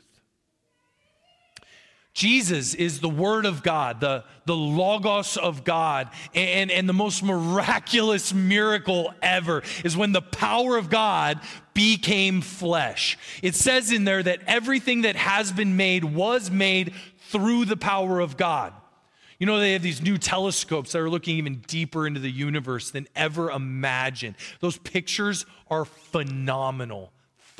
Jesus 2.13 2.73
is 2.73 2.99
the 2.99 3.09
Word 3.09 3.45
of 3.45 3.63
God, 3.63 4.01
the, 4.01 4.25
the 4.45 4.55
Logos 4.55 5.37
of 5.37 5.63
God. 5.63 6.09
And, 6.33 6.69
and 6.69 6.87
the 6.87 6.93
most 6.93 7.23
miraculous 7.23 8.33
miracle 8.33 9.13
ever 9.21 9.63
is 9.83 9.95
when 9.95 10.11
the 10.11 10.21
power 10.21 10.77
of 10.77 10.89
God 10.89 11.39
became 11.73 12.41
flesh. 12.41 13.17
It 13.41 13.55
says 13.55 13.91
in 13.91 14.03
there 14.03 14.21
that 14.23 14.41
everything 14.45 15.03
that 15.03 15.15
has 15.15 15.51
been 15.53 15.77
made 15.77 16.03
was 16.03 16.51
made 16.51 16.93
through 17.29 17.65
the 17.65 17.77
power 17.77 18.19
of 18.19 18.35
God. 18.35 18.73
You 19.39 19.47
know, 19.47 19.59
they 19.59 19.73
have 19.73 19.81
these 19.81 20.03
new 20.03 20.17
telescopes 20.17 20.91
that 20.91 20.99
are 20.99 21.09
looking 21.09 21.37
even 21.37 21.63
deeper 21.65 22.05
into 22.05 22.19
the 22.19 22.29
universe 22.29 22.91
than 22.91 23.07
ever 23.15 23.49
imagined. 23.49 24.35
Those 24.59 24.77
pictures 24.77 25.45
are 25.69 25.85
phenomenal. 25.85 27.11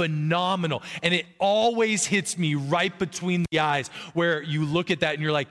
Phenomenal. 0.01 0.81
And 1.03 1.13
it 1.13 1.25
always 1.37 2.05
hits 2.05 2.37
me 2.37 2.55
right 2.55 2.97
between 2.97 3.45
the 3.51 3.59
eyes 3.59 3.89
where 4.13 4.41
you 4.41 4.65
look 4.65 4.89
at 4.89 5.01
that 5.01 5.13
and 5.13 5.21
you're 5.21 5.31
like, 5.31 5.47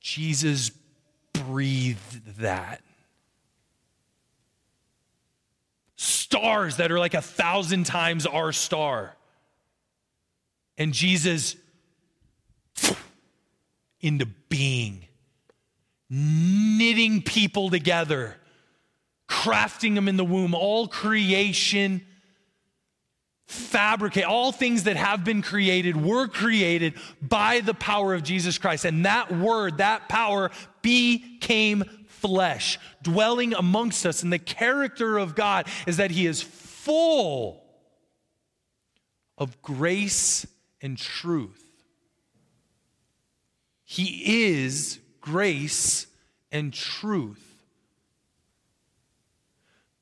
Jesus 0.00 0.72
breathed 1.32 2.38
that. 2.40 2.82
Stars 5.96 6.78
that 6.78 6.90
are 6.90 6.98
like 6.98 7.14
a 7.14 7.22
thousand 7.22 7.84
times 7.84 8.26
our 8.26 8.52
star. 8.52 9.14
And 10.76 10.92
Jesus 10.92 11.56
into 14.00 14.26
being, 14.48 15.06
knitting 16.10 17.22
people 17.22 17.70
together, 17.70 18.36
crafting 19.28 19.94
them 19.94 20.08
in 20.08 20.16
the 20.16 20.24
womb, 20.24 20.54
all 20.54 20.88
creation 20.88 22.04
fabricate 23.46 24.24
all 24.24 24.52
things 24.52 24.84
that 24.84 24.96
have 24.96 25.24
been 25.24 25.42
created 25.42 25.96
were 25.96 26.26
created 26.26 26.94
by 27.20 27.60
the 27.60 27.74
power 27.74 28.14
of 28.14 28.22
Jesus 28.22 28.58
Christ 28.58 28.84
and 28.84 29.04
that 29.04 29.30
word 29.30 29.78
that 29.78 30.08
power 30.08 30.50
became 30.80 31.84
flesh 32.06 32.78
dwelling 33.02 33.52
amongst 33.52 34.06
us 34.06 34.22
and 34.22 34.32
the 34.32 34.38
character 34.38 35.18
of 35.18 35.34
God 35.34 35.68
is 35.86 35.98
that 35.98 36.10
he 36.10 36.26
is 36.26 36.40
full 36.40 37.62
of 39.36 39.60
grace 39.60 40.46
and 40.80 40.96
truth 40.96 41.64
he 43.84 44.54
is 44.54 44.98
grace 45.20 46.06
and 46.50 46.72
truth. 46.72 47.62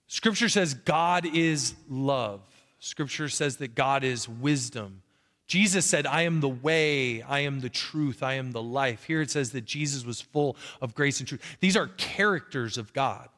Scripture 0.06 0.48
says 0.48 0.72
God 0.72 1.26
is 1.26 1.74
love. 1.88 2.40
Scripture 2.84 3.28
says 3.28 3.58
that 3.58 3.76
God 3.76 4.02
is 4.02 4.28
wisdom. 4.28 5.02
Jesus 5.46 5.86
said, 5.86 6.04
I 6.04 6.22
am 6.22 6.40
the 6.40 6.48
way, 6.48 7.22
I 7.22 7.40
am 7.40 7.60
the 7.60 7.68
truth, 7.68 8.24
I 8.24 8.34
am 8.34 8.50
the 8.50 8.62
life. 8.62 9.04
Here 9.04 9.20
it 9.20 9.30
says 9.30 9.52
that 9.52 9.64
Jesus 9.64 10.04
was 10.04 10.20
full 10.20 10.56
of 10.80 10.92
grace 10.92 11.20
and 11.20 11.28
truth. 11.28 11.58
These 11.60 11.76
are 11.76 11.86
characters 11.96 12.78
of 12.78 12.92
God. 12.92 13.28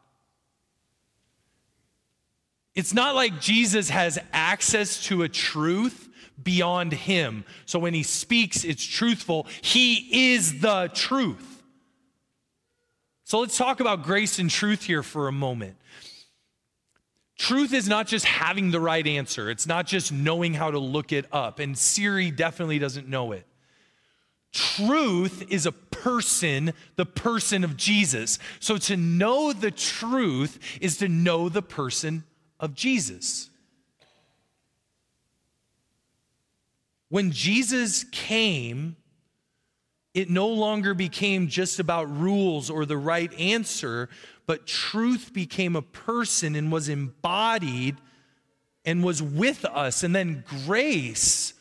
It's 2.75 2.95
not 2.95 3.15
like 3.15 3.39
Jesus 3.39 3.91
has 3.91 4.19
access 4.33 5.05
to 5.05 5.23
a 5.23 5.29
truth 5.29 6.09
beyond 6.43 6.95
him. 6.95 7.45
So 7.67 7.79
when 7.79 7.93
he 7.93 8.03
speaks, 8.03 8.65
it's 8.65 8.85
truthful. 8.85 9.47
He 9.61 10.33
is 10.33 10.63
the 10.63 10.91
truth. 10.95 11.63
So 13.25 13.41
let's 13.41 13.59
talk 13.59 13.81
about 13.81 14.05
grace 14.05 14.39
and 14.39 14.49
truth 14.49 14.85
here 14.85 15.03
for 15.03 15.29
a 15.29 15.33
moment. 15.33 15.77
Truth 17.37 17.73
is 17.73 17.89
not 17.89 18.07
just 18.07 18.25
having 18.25 18.71
the 18.71 18.81
right 18.81 19.07
answer, 19.07 19.51
it's 19.51 19.67
not 19.67 19.87
just 19.87 20.13
knowing 20.13 20.55
how 20.55 20.71
to 20.71 20.79
look 20.79 21.13
it 21.13 21.27
up, 21.33 21.59
and 21.59 21.77
Siri 21.77 22.31
definitely 22.31 22.79
doesn't 22.79 23.09
know 23.09 23.33
it. 23.33 23.47
Truth 24.53 25.47
is 25.51 25.67
a 25.67 25.73
person, 25.73 26.75
the 26.95 27.07
person 27.07 27.65
of 27.65 27.77
Jesus. 27.77 28.39
So 28.61 28.77
to 28.79 28.97
know 28.97 29.53
the 29.53 29.73
truth 29.73 30.61
is 30.81 30.97
to 30.99 31.09
know 31.09 31.49
the 31.49 31.63
person 31.63 32.23
of 32.61 32.75
Jesus. 32.75 33.51
When 37.09 37.33
Jesus 37.33 38.05
came, 38.13 38.97
it 40.15 40.31
no 40.31 40.47
longer 40.47 40.95
became 40.95 41.49
just 41.49 41.81
about 41.81 42.05
rules 42.17 42.71
or 42.71 42.87
the 42.87 42.97
right 42.97 43.33
answer, 43.39 44.09
but 44.47 44.67
truth 44.67 45.33
became 45.33 45.75
a 45.75 45.83
person 45.83 46.55
and 46.55 46.71
was 46.71 46.89
embodied 46.89 47.97
and 48.85 49.03
was 49.03 49.21
with 49.21 49.65
us. 49.65 50.05
And 50.05 50.15
then 50.15 50.45
grace, 50.67 51.55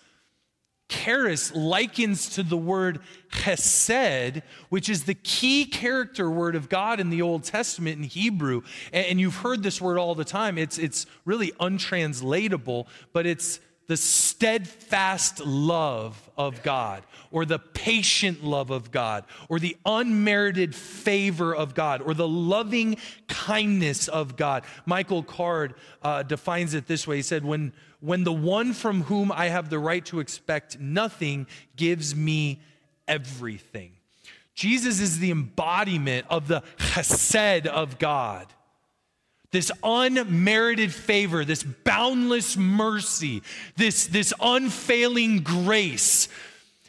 charis, 0.88 1.54
likens 1.56 2.30
to 2.36 2.44
the 2.44 2.58
word 2.58 3.00
chesed, 3.32 4.44
which 4.70 4.88
is 4.88 5.06
the 5.06 5.16
key 5.16 5.66
character 5.66 6.30
word 6.30 6.56
of 6.56 6.70
God 6.70 7.00
in 7.00 7.10
the 7.10 7.24
Old 7.24 7.44
Testament 7.44 7.98
in 7.98 8.04
Hebrew. 8.04 8.62
And 8.92 9.20
you've 9.20 9.38
heard 9.38 9.64
this 9.64 9.82
word 9.82 9.98
all 9.98 10.14
the 10.14 10.26
time. 10.26 10.60
It's, 10.60 10.78
it's 10.78 11.08
really 11.26 11.54
untranslatable, 11.60 12.88
but 13.14 13.26
it's 13.26 13.60
the 13.88 13.98
steadfast 13.98 15.40
love 15.46 16.30
of 16.38 16.64
God, 16.64 17.04
or 17.32 17.46
the 17.46 17.60
patient 17.60 18.44
love 18.44 18.70
of 18.70 18.92
God, 18.92 19.26
or 19.50 19.60
the 19.60 19.76
unmerited 19.86 20.74
favor 20.74 21.54
of 21.54 21.74
God, 21.74 22.02
or 22.02 22.14
the 22.14 22.28
loving 22.28 22.98
kindness 23.28 24.08
of 24.08 24.38
God. 24.38 24.64
Michael 24.86 25.24
Card 25.24 25.76
uh, 26.02 26.24
defines 26.24 26.74
it 26.74 26.88
this 26.88 27.08
way 27.08 27.18
He 27.18 27.22
said, 27.22 27.44
when, 27.44 27.74
when 28.00 28.24
the 28.24 28.34
one 28.34 28.74
from 28.74 29.04
whom 29.04 29.32
I 29.32 29.48
have 29.48 29.70
the 29.70 29.80
right 29.80 30.06
to 30.06 30.20
expect 30.20 30.80
nothing 30.80 31.48
gives 31.76 32.16
me 32.16 32.62
everything. 33.08 33.92
Jesus 34.56 35.00
is 35.00 35.20
the 35.20 35.32
embodiment 35.32 36.28
of 36.30 36.48
the 36.48 36.62
chesed 36.78 37.66
of 37.66 37.98
God 37.98 38.48
this 39.54 39.72
unmerited 39.84 40.92
favor, 40.92 41.46
this 41.46 41.62
boundless 41.62 42.58
mercy, 42.58 43.44
this, 43.78 44.08
this 44.08 44.34
unfailing 44.42 45.44
grace 45.44 46.28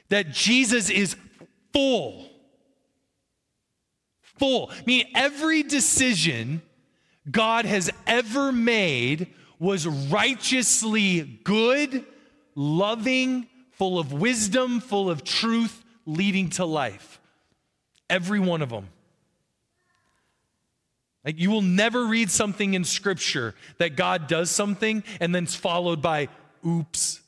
that 0.09 0.31
Jesus 0.31 0.89
is 0.89 1.15
full. 1.75 2.27
Full. 4.39 4.71
I 4.71 4.83
mean, 4.87 5.07
every 5.15 5.63
decision 5.63 6.63
God 7.31 7.67
has 7.67 7.91
ever 8.07 8.51
made 8.51 9.27
was 9.59 9.87
righteously 9.87 11.21
good, 11.45 12.03
loving, 12.55 13.47
full 13.73 13.99
of 13.99 14.11
wisdom, 14.15 14.81
full 14.81 15.11
of 15.11 15.23
truth, 15.23 15.85
leading 16.07 16.49
to 16.49 16.65
life. 16.65 17.21
Every 18.09 18.41
one 18.41 18.63
of 18.63 18.71
them. 18.71 18.89
Like 21.25 21.39
you 21.39 21.51
will 21.51 21.63
never 21.63 22.07
read 22.07 22.31
something 22.31 22.75
in 22.75 22.85
scripture 22.85 23.55
that 23.79 23.97
God 23.97 24.27
does 24.27 24.51
something 24.51 25.03
and 25.21 25.35
then 25.35 25.45
it's 25.45 25.55
followed 25.55 26.03
by 26.03 26.29
oops. 26.67 27.21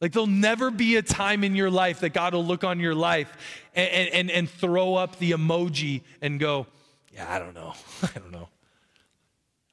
Like 0.00 0.12
there'll 0.12 0.26
never 0.26 0.70
be 0.70 0.96
a 0.96 1.02
time 1.02 1.44
in 1.44 1.54
your 1.54 1.70
life 1.70 2.00
that 2.00 2.10
God 2.10 2.34
will 2.34 2.44
look 2.44 2.64
on 2.64 2.80
your 2.80 2.94
life 2.94 3.32
and, 3.74 4.08
and, 4.08 4.30
and 4.30 4.50
throw 4.50 4.94
up 4.94 5.18
the 5.18 5.32
emoji 5.32 6.02
and 6.20 6.40
go, 6.40 6.66
Yeah, 7.12 7.32
I 7.32 7.38
don't 7.38 7.54
know. 7.54 7.74
I 8.02 8.18
don't 8.18 8.32
know. 8.32 8.48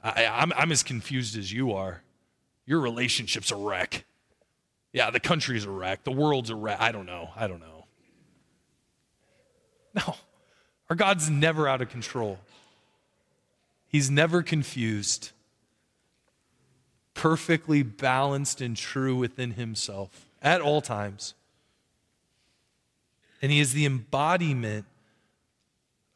I, 0.04 0.26
I'm, 0.26 0.54
I'm 0.54 0.72
as 0.72 0.84
confused 0.84 1.38
as 1.38 1.52
you 1.52 1.74
are. 1.74 2.02
Your 2.66 2.80
relationship's 2.80 3.52
a 3.52 3.56
wreck. 3.56 4.06
Yeah, 4.94 5.10
the 5.10 5.20
country's 5.20 5.66
a 5.66 5.70
wreck. 5.70 6.04
The 6.04 6.12
world's 6.12 6.50
a 6.50 6.56
wreck. 6.56 6.80
I 6.80 6.92
don't 6.92 7.06
know. 7.06 7.30
I 7.36 7.48
don't 7.48 7.60
know. 7.60 7.86
No, 9.96 10.16
our 10.90 10.96
God's 10.96 11.30
never 11.30 11.68
out 11.68 11.82
of 11.82 11.90
control. 11.90 12.40
He's 13.88 14.10
never 14.10 14.44
confused, 14.44 15.32
perfectly 17.14 17.84
balanced 17.84 18.62
and 18.62 18.76
true 18.76 19.16
within 19.16 19.52
himself 19.52 20.28
at 20.42 20.62
all 20.62 20.82
times. 20.82 21.34
And 23.42 23.52
he 23.52 23.60
is 23.60 23.74
the 23.74 23.86
embodiment 23.86 24.86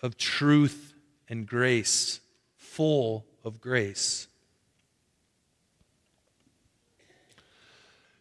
of 0.02 0.18
truth 0.18 0.94
and 1.30 1.48
grace, 1.48 2.20
full 2.58 3.26
of 3.44 3.62
grace. 3.62 4.28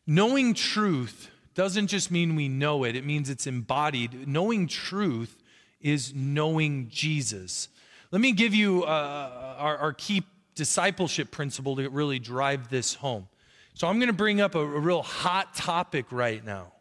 Knowing 0.07 0.55
truth 0.55 1.31
doesn't 1.55 1.89
just 1.89 2.11
mean 2.11 2.37
we 2.37 2.49
know 2.49 2.85
it, 2.85 2.97
it 2.97 3.05
means 3.05 3.29
it's 3.29 3.47
embodied. 3.47 4.27
Knowing 4.27 4.67
truth 4.67 5.42
is 5.83 6.15
knowing 6.15 6.89
Jesus. 6.89 7.69
Let 8.11 8.21
me 8.21 8.33
give 8.33 8.55
you 8.55 8.85
uh, 8.85 9.57
our, 9.59 9.77
our, 9.79 9.93
key 9.93 10.23
discipleship 10.55 11.31
principle 11.31 11.77
to 11.77 11.89
really 11.89 12.19
drive 12.19 12.69
this 12.69 12.95
home. 12.95 13.29
So, 13.75 13.89
I'm 13.89 13.99
going 13.99 14.09
to 14.09 14.13
bring 14.15 14.41
up 14.41 14.55
a, 14.55 14.61
a 14.61 14.65
real 14.81 15.03
hot 15.03 15.55
topic 15.55 16.07
right 16.11 16.45
now. 16.45 16.73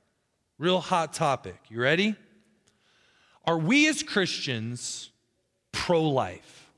Real 0.58 0.80
hot 0.80 1.14
topic. 1.14 1.58
You 1.70 1.82
ready? 1.82 2.16
Are 3.46 3.58
we 3.58 3.88
as 3.88 4.04
Christians 4.04 5.10
pro 5.72 6.04
life? 6.04 6.70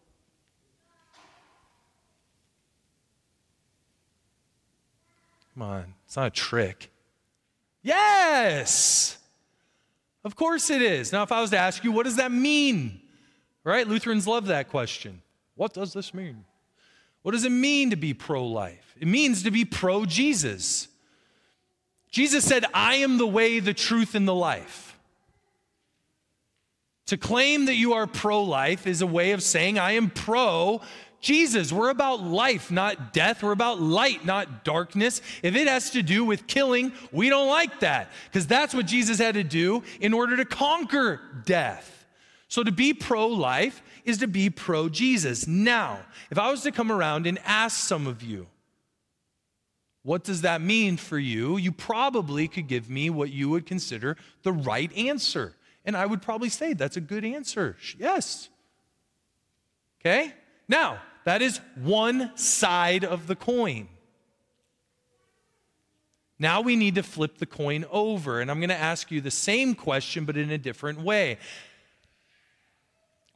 Come 5.53 5.63
on, 5.63 5.93
it's 6.05 6.15
not 6.15 6.27
a 6.27 6.31
trick. 6.31 6.89
Yes! 7.83 9.17
Of 10.23 10.35
course 10.35 10.69
it 10.69 10.81
is. 10.81 11.11
Now, 11.11 11.23
if 11.23 11.31
I 11.31 11.41
was 11.41 11.49
to 11.49 11.57
ask 11.57 11.83
you, 11.83 11.91
what 11.91 12.03
does 12.03 12.15
that 12.15 12.31
mean? 12.31 13.01
Right? 13.63 13.87
Lutherans 13.87 14.27
love 14.27 14.47
that 14.47 14.69
question. 14.69 15.21
What 15.55 15.73
does 15.73 15.93
this 15.93 16.13
mean? 16.13 16.45
What 17.21 17.31
does 17.31 17.45
it 17.45 17.51
mean 17.51 17.89
to 17.91 17.95
be 17.95 18.13
pro 18.13 18.45
life? 18.45 18.95
It 18.99 19.07
means 19.07 19.43
to 19.43 19.51
be 19.51 19.65
pro 19.65 20.05
Jesus. 20.05 20.87
Jesus 22.11 22.45
said, 22.45 22.65
I 22.73 22.95
am 22.95 23.17
the 23.17 23.27
way, 23.27 23.59
the 23.59 23.73
truth, 23.73 24.15
and 24.15 24.27
the 24.27 24.35
life. 24.35 24.97
To 27.07 27.17
claim 27.17 27.65
that 27.65 27.75
you 27.75 27.93
are 27.93 28.07
pro 28.07 28.43
life 28.43 28.87
is 28.87 29.01
a 29.01 29.07
way 29.07 29.31
of 29.31 29.43
saying, 29.43 29.77
I 29.77 29.93
am 29.93 30.09
pro 30.09 30.81
Jesus. 31.23 31.71
We're 31.71 31.89
about 31.89 32.21
life, 32.21 32.69
not 32.69 33.13
death. 33.13 33.41
We're 33.41 33.53
about 33.53 33.81
light, 33.81 34.23
not 34.25 34.63
darkness. 34.63 35.21
If 35.41 35.55
it 35.55 35.67
has 35.67 35.89
to 35.91 36.03
do 36.03 36.23
with 36.23 36.45
killing, 36.45 36.91
we 37.11 37.29
don't 37.29 37.47
like 37.47 37.79
that 37.79 38.11
because 38.25 38.45
that's 38.45 38.75
what 38.75 38.85
Jesus 38.85 39.17
had 39.17 39.33
to 39.33 39.43
do 39.43 39.81
in 39.99 40.13
order 40.13 40.37
to 40.37 40.45
conquer 40.45 41.21
death. 41.45 42.05
So 42.47 42.63
to 42.63 42.71
be 42.71 42.93
pro 42.93 43.27
life 43.27 43.81
is 44.05 44.19
to 44.19 44.27
be 44.27 44.51
pro 44.51 44.89
Jesus. 44.89 45.47
Now, 45.47 45.99
if 46.29 46.37
I 46.37 46.51
was 46.51 46.61
to 46.63 46.71
come 46.71 46.91
around 46.91 47.25
and 47.25 47.39
ask 47.45 47.79
some 47.79 48.05
of 48.05 48.21
you, 48.21 48.45
what 50.03 50.25
does 50.25 50.41
that 50.41 50.61
mean 50.61 50.97
for 50.97 51.17
you? 51.17 51.57
You 51.57 51.71
probably 51.71 52.49
could 52.49 52.67
give 52.67 52.89
me 52.89 53.09
what 53.09 53.31
you 53.31 53.49
would 53.49 53.65
consider 53.65 54.17
the 54.43 54.51
right 54.51 54.95
answer. 54.95 55.55
And 55.85 55.95
I 55.95 56.05
would 56.05 56.21
probably 56.21 56.49
say 56.49 56.73
that's 56.73 56.97
a 56.97 57.01
good 57.01 57.23
answer. 57.23 57.77
Yes. 57.97 58.49
Okay? 60.01 60.33
Now, 60.67 60.99
that 61.25 61.41
is 61.41 61.59
one 61.75 62.35
side 62.35 63.03
of 63.03 63.27
the 63.27 63.35
coin. 63.35 63.87
Now 66.39 66.61
we 66.61 66.75
need 66.75 66.95
to 66.95 67.03
flip 67.03 67.37
the 67.37 67.45
coin 67.45 67.85
over, 67.91 68.41
and 68.41 68.51
I'm 68.51 68.59
going 68.59 68.69
to 68.69 68.75
ask 68.75 69.11
you 69.11 69.21
the 69.21 69.31
same 69.31 69.75
question, 69.75 70.25
but 70.25 70.35
in 70.35 70.51
a 70.51 70.57
different 70.57 70.99
way. 70.99 71.37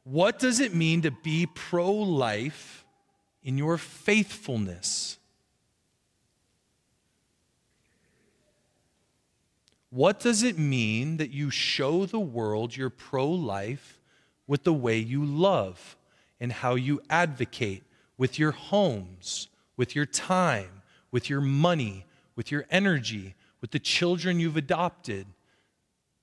What 0.04 0.38
does 0.38 0.60
it 0.60 0.74
mean 0.74 1.02
to 1.02 1.10
be 1.10 1.46
pro 1.46 1.92
life 1.92 2.84
in 3.42 3.58
your 3.58 3.78
faithfulness? 3.78 5.18
What 9.90 10.20
does 10.20 10.42
it 10.42 10.58
mean 10.58 11.16
that 11.16 11.30
you 11.30 11.50
show 11.50 12.04
the 12.04 12.18
world 12.20 12.76
you're 12.76 12.90
pro 12.90 13.26
life 13.26 14.00
with 14.46 14.64
the 14.64 14.72
way 14.72 14.98
you 14.98 15.24
love? 15.24 15.97
And 16.40 16.52
how 16.52 16.74
you 16.74 17.00
advocate 17.10 17.82
with 18.16 18.38
your 18.38 18.52
homes, 18.52 19.48
with 19.76 19.94
your 19.94 20.06
time, 20.06 20.82
with 21.10 21.30
your 21.30 21.40
money, 21.40 22.04
with 22.36 22.50
your 22.50 22.66
energy, 22.70 23.34
with 23.60 23.70
the 23.70 23.78
children 23.78 24.38
you've 24.38 24.56
adopted, 24.56 25.26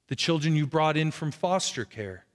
the 0.08 0.16
children 0.16 0.56
you 0.56 0.68
brought 0.68 0.98
in 0.98 1.12
from 1.12 1.32
foster 1.32 1.86
care, 1.86 2.26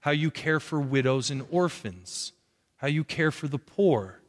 how 0.00 0.10
you 0.10 0.30
care 0.30 0.60
for 0.60 0.80
widows 0.80 1.30
and 1.30 1.46
orphans, 1.50 2.32
how 2.76 2.88
you 2.88 3.04
care 3.04 3.30
for 3.30 3.48
the 3.48 3.58
poor. 3.58 4.20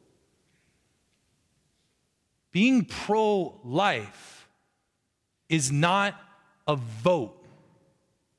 Being 2.52 2.84
pro 2.84 3.58
life 3.64 4.48
is 5.48 5.72
not 5.72 6.14
a 6.66 6.76
vote, 6.76 7.36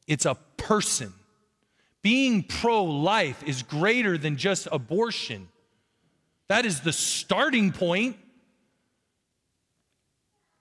it's 0.08 0.25
a 0.25 0.36
person 0.58 1.13
being 2.05 2.43
pro 2.43 2.83
life 2.83 3.41
is 3.47 3.63
greater 3.63 4.15
than 4.15 4.37
just 4.37 4.67
abortion. 4.71 5.47
That 6.49 6.63
is 6.63 6.81
the 6.81 6.93
starting 6.93 7.71
point. 7.71 8.15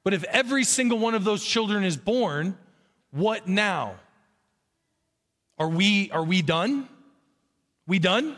But 0.04 0.14
if 0.14 0.24
every 0.24 0.64
single 0.64 0.98
one 0.98 1.14
of 1.14 1.22
those 1.22 1.44
children 1.44 1.84
is 1.84 1.98
born, 1.98 2.56
what 3.10 3.46
now? 3.46 3.96
Are 5.58 5.68
we 5.68 6.10
are 6.12 6.24
we 6.24 6.40
done? 6.40 6.88
We 7.86 7.98
done? 7.98 8.36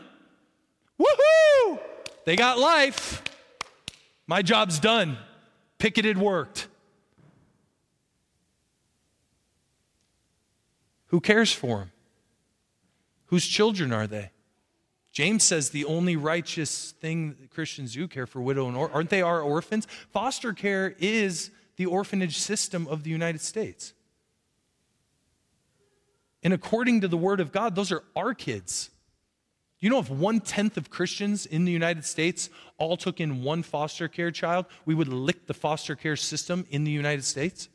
Woohoo! 1.01 1.79
They 2.25 2.35
got 2.35 2.59
life. 2.59 3.23
My 4.27 4.41
job's 4.41 4.81
done. 4.81 5.17
Picketed 5.77 6.17
worked. 6.17 6.67
Who 11.05 11.21
cares 11.21 11.53
for 11.53 11.83
him? 11.83 11.91
Whose 13.27 13.45
children 13.45 13.93
are 13.93 14.07
they? 14.07 14.31
James 15.11 15.43
says 15.43 15.69
the 15.69 15.85
only 15.85 16.15
righteous 16.15 16.91
thing 16.91 17.35
that 17.41 17.49
Christians 17.49 17.93
do 17.93 18.07
care 18.07 18.27
for 18.27 18.41
widow 18.41 18.67
and 18.67 18.77
or- 18.77 18.91
aren't 18.91 19.09
they 19.09 19.21
our 19.21 19.41
orphans? 19.41 19.87
Foster 20.11 20.53
care 20.53 20.95
is 20.99 21.49
the 21.77 21.85
orphanage 21.85 22.37
system 22.37 22.87
of 22.87 23.03
the 23.03 23.09
United 23.09 23.41
States. 23.41 23.93
And 26.43 26.53
according 26.53 27.01
to 27.01 27.07
the 27.07 27.17
word 27.17 27.39
of 27.39 27.51
God, 27.51 27.75
those 27.75 27.91
are 27.91 28.03
our 28.15 28.33
kids. 28.33 28.91
You 29.79 29.89
know, 29.89 29.99
if 29.99 30.09
one 30.09 30.39
tenth 30.39 30.77
of 30.77 30.89
Christians 30.89 31.45
in 31.45 31.65
the 31.65 31.71
United 31.71 32.05
States 32.05 32.49
all 32.77 32.97
took 32.97 33.19
in 33.19 33.43
one 33.43 33.63
foster 33.63 34.07
care 34.07 34.31
child, 34.31 34.65
we 34.85 34.95
would 34.95 35.07
lick 35.07 35.45
the 35.45 35.53
foster 35.53 35.95
care 35.95 36.15
system 36.15 36.65
in 36.69 36.83
the 36.83 36.91
United 36.91 37.23
States? 37.23 37.69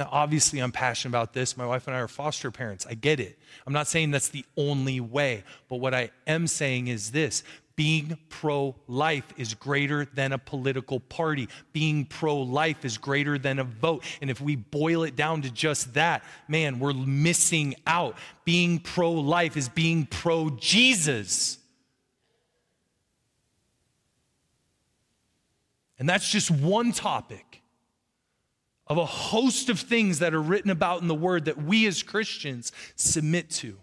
Now, 0.00 0.08
obviously, 0.10 0.60
I'm 0.60 0.72
passionate 0.72 1.10
about 1.10 1.34
this. 1.34 1.58
My 1.58 1.66
wife 1.66 1.86
and 1.86 1.94
I 1.94 2.00
are 2.00 2.08
foster 2.08 2.50
parents. 2.50 2.86
I 2.88 2.94
get 2.94 3.20
it. 3.20 3.38
I'm 3.66 3.74
not 3.74 3.86
saying 3.86 4.12
that's 4.12 4.30
the 4.30 4.46
only 4.56 4.98
way. 4.98 5.44
But 5.68 5.76
what 5.76 5.92
I 5.92 6.10
am 6.26 6.46
saying 6.46 6.88
is 6.88 7.10
this 7.10 7.42
being 7.76 8.16
pro 8.30 8.74
life 8.88 9.26
is 9.36 9.52
greater 9.52 10.06
than 10.06 10.32
a 10.32 10.38
political 10.38 11.00
party. 11.00 11.50
Being 11.74 12.06
pro 12.06 12.38
life 12.38 12.86
is 12.86 12.96
greater 12.96 13.36
than 13.36 13.58
a 13.58 13.64
vote. 13.64 14.02
And 14.22 14.30
if 14.30 14.40
we 14.40 14.56
boil 14.56 15.02
it 15.02 15.16
down 15.16 15.42
to 15.42 15.50
just 15.50 15.92
that, 15.92 16.24
man, 16.48 16.78
we're 16.78 16.94
missing 16.94 17.74
out. 17.86 18.16
Being 18.46 18.78
pro 18.78 19.12
life 19.12 19.58
is 19.58 19.68
being 19.68 20.06
pro 20.06 20.48
Jesus. 20.48 21.58
And 25.98 26.08
that's 26.08 26.30
just 26.30 26.50
one 26.50 26.92
topic 26.92 27.59
of 28.90 28.98
a 28.98 29.06
host 29.06 29.70
of 29.70 29.78
things 29.78 30.18
that 30.18 30.34
are 30.34 30.42
written 30.42 30.70
about 30.70 31.00
in 31.00 31.08
the 31.08 31.14
Word 31.14 31.46
that 31.46 31.62
we 31.62 31.86
as 31.86 32.02
Christians 32.02 32.72
submit 32.96 33.48
to. 33.48 33.78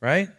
Right? 0.00 0.30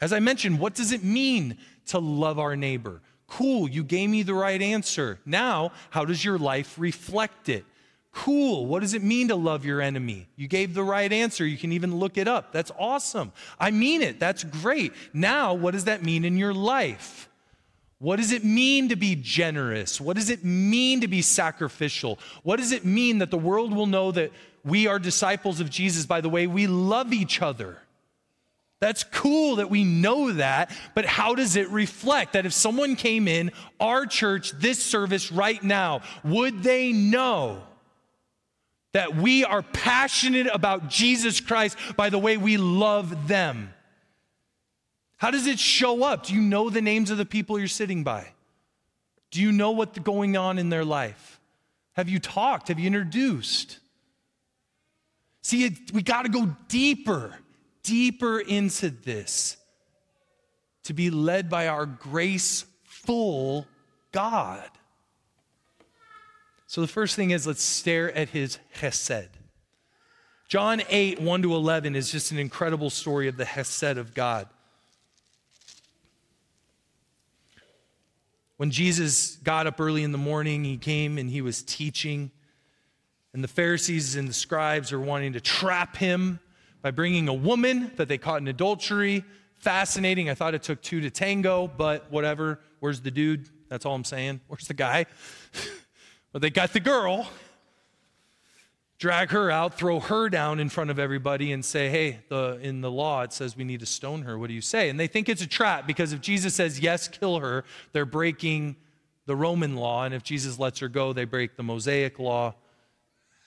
As 0.00 0.12
I 0.14 0.20
mentioned, 0.20 0.58
what 0.58 0.74
does 0.74 0.90
it 0.90 1.04
mean 1.04 1.58
to 1.88 1.98
love 1.98 2.38
our 2.38 2.56
neighbor? 2.56 3.02
Cool, 3.26 3.68
you 3.68 3.84
gave 3.84 4.08
me 4.08 4.22
the 4.22 4.34
right 4.34 4.60
answer. 4.60 5.20
Now, 5.26 5.72
how 5.90 6.06
does 6.06 6.24
your 6.24 6.38
life 6.38 6.76
reflect 6.78 7.48
it? 7.48 7.64
Cool. 8.12 8.66
What 8.66 8.80
does 8.80 8.94
it 8.94 9.04
mean 9.04 9.28
to 9.28 9.36
love 9.36 9.64
your 9.64 9.80
enemy? 9.80 10.26
You 10.34 10.48
gave 10.48 10.74
the 10.74 10.82
right 10.82 11.12
answer. 11.12 11.46
You 11.46 11.56
can 11.56 11.70
even 11.70 12.00
look 12.00 12.18
it 12.18 12.26
up. 12.26 12.50
That's 12.50 12.72
awesome. 12.76 13.32
I 13.60 13.70
mean 13.70 14.02
it. 14.02 14.18
That's 14.18 14.42
great. 14.42 14.92
Now, 15.12 15.54
what 15.54 15.72
does 15.72 15.84
that 15.84 16.02
mean 16.02 16.24
in 16.24 16.36
your 16.36 16.52
life? 16.52 17.29
What 18.00 18.16
does 18.16 18.32
it 18.32 18.44
mean 18.44 18.88
to 18.88 18.96
be 18.96 19.14
generous? 19.14 20.00
What 20.00 20.16
does 20.16 20.30
it 20.30 20.42
mean 20.42 21.02
to 21.02 21.08
be 21.08 21.20
sacrificial? 21.20 22.18
What 22.42 22.56
does 22.56 22.72
it 22.72 22.82
mean 22.82 23.18
that 23.18 23.30
the 23.30 23.38
world 23.38 23.74
will 23.74 23.86
know 23.86 24.10
that 24.12 24.32
we 24.64 24.86
are 24.86 24.98
disciples 24.98 25.60
of 25.60 25.68
Jesus 25.68 26.06
by 26.06 26.22
the 26.22 26.30
way 26.30 26.46
we 26.46 26.66
love 26.66 27.12
each 27.12 27.42
other? 27.42 27.76
That's 28.80 29.04
cool 29.04 29.56
that 29.56 29.68
we 29.68 29.84
know 29.84 30.32
that, 30.32 30.74
but 30.94 31.04
how 31.04 31.34
does 31.34 31.56
it 31.56 31.68
reflect 31.68 32.32
that 32.32 32.46
if 32.46 32.54
someone 32.54 32.96
came 32.96 33.28
in 33.28 33.52
our 33.78 34.06
church, 34.06 34.52
this 34.52 34.82
service 34.82 35.30
right 35.30 35.62
now, 35.62 36.00
would 36.24 36.62
they 36.62 36.92
know 36.92 37.62
that 38.92 39.14
we 39.14 39.44
are 39.44 39.60
passionate 39.60 40.46
about 40.46 40.88
Jesus 40.88 41.38
Christ 41.38 41.76
by 41.98 42.08
the 42.08 42.18
way 42.18 42.38
we 42.38 42.56
love 42.56 43.28
them? 43.28 43.74
How 45.20 45.30
does 45.30 45.46
it 45.46 45.58
show 45.58 46.02
up? 46.02 46.26
Do 46.26 46.34
you 46.34 46.40
know 46.40 46.70
the 46.70 46.80
names 46.80 47.10
of 47.10 47.18
the 47.18 47.26
people 47.26 47.58
you're 47.58 47.68
sitting 47.68 48.02
by? 48.02 48.32
Do 49.30 49.40
you 49.40 49.52
know 49.52 49.70
what's 49.70 49.98
going 49.98 50.36
on 50.36 50.58
in 50.58 50.70
their 50.70 50.84
life? 50.84 51.40
Have 51.92 52.08
you 52.08 52.18
talked? 52.18 52.68
Have 52.68 52.78
you 52.78 52.86
introduced? 52.86 53.78
See, 55.42 55.76
we 55.92 56.02
got 56.02 56.22
to 56.22 56.28
go 56.28 56.56
deeper 56.68 57.34
deeper 57.82 58.40
into 58.40 58.90
this 58.90 59.56
to 60.84 60.94
be 60.94 61.10
led 61.10 61.48
by 61.48 61.68
our 61.68 61.86
graceful 61.86 63.66
God. 64.12 64.68
So 66.66 66.80
the 66.80 66.86
first 66.86 67.16
thing 67.16 67.30
is 67.30 67.46
let's 67.46 67.62
stare 67.62 68.12
at 68.16 68.28
his 68.30 68.58
chesed. 68.76 69.28
John 70.48 70.82
8, 70.88 71.20
1 71.20 71.42
to 71.42 71.54
11 71.54 71.94
is 71.94 72.10
just 72.10 72.32
an 72.32 72.38
incredible 72.38 72.90
story 72.90 73.28
of 73.28 73.36
the 73.36 73.44
chesed 73.44 73.96
of 73.96 74.14
God. 74.14 74.48
When 78.60 78.70
Jesus 78.70 79.36
got 79.36 79.66
up 79.66 79.80
early 79.80 80.02
in 80.02 80.12
the 80.12 80.18
morning, 80.18 80.64
he 80.64 80.76
came 80.76 81.16
and 81.16 81.30
he 81.30 81.40
was 81.40 81.62
teaching, 81.62 82.30
and 83.32 83.42
the 83.42 83.48
Pharisees 83.48 84.16
and 84.16 84.28
the 84.28 84.34
scribes 84.34 84.92
are 84.92 85.00
wanting 85.00 85.32
to 85.32 85.40
trap 85.40 85.96
him 85.96 86.40
by 86.82 86.90
bringing 86.90 87.26
a 87.26 87.32
woman 87.32 87.90
that 87.96 88.06
they 88.06 88.18
caught 88.18 88.42
in 88.42 88.48
adultery. 88.48 89.24
Fascinating. 89.56 90.28
I 90.28 90.34
thought 90.34 90.54
it 90.54 90.62
took 90.62 90.82
two 90.82 91.00
to 91.00 91.08
tango, 91.08 91.68
but 91.68 92.12
whatever. 92.12 92.60
Where's 92.80 93.00
the 93.00 93.10
dude? 93.10 93.48
That's 93.70 93.86
all 93.86 93.94
I'm 93.94 94.04
saying. 94.04 94.42
Where's 94.48 94.66
the 94.66 94.74
guy? 94.74 95.06
but 96.32 96.42
they 96.42 96.50
got 96.50 96.74
the 96.74 96.80
girl, 96.80 97.28
drag 99.00 99.30
her 99.30 99.50
out, 99.50 99.78
throw 99.78 99.98
her 99.98 100.28
down 100.28 100.60
in 100.60 100.68
front 100.68 100.90
of 100.90 100.98
everybody, 100.98 101.50
and 101.52 101.64
say, 101.64 101.88
hey, 101.88 102.20
the, 102.28 102.60
in 102.62 102.82
the 102.82 102.90
law 102.90 103.22
it 103.22 103.32
says 103.32 103.56
we 103.56 103.64
need 103.64 103.80
to 103.80 103.86
stone 103.86 104.22
her. 104.22 104.38
What 104.38 104.48
do 104.48 104.54
you 104.54 104.60
say? 104.60 104.90
And 104.90 105.00
they 105.00 105.06
think 105.06 105.28
it's 105.28 105.42
a 105.42 105.48
trap 105.48 105.86
because 105.86 106.12
if 106.12 106.20
Jesus 106.20 106.54
says, 106.54 106.78
yes, 106.78 107.08
kill 107.08 107.40
her, 107.40 107.64
they're 107.92 108.04
breaking 108.04 108.76
the 109.24 109.34
Roman 109.34 109.74
law. 109.74 110.04
And 110.04 110.14
if 110.14 110.22
Jesus 110.22 110.58
lets 110.58 110.80
her 110.80 110.88
go, 110.88 111.14
they 111.14 111.24
break 111.24 111.56
the 111.56 111.62
Mosaic 111.62 112.18
law. 112.18 112.54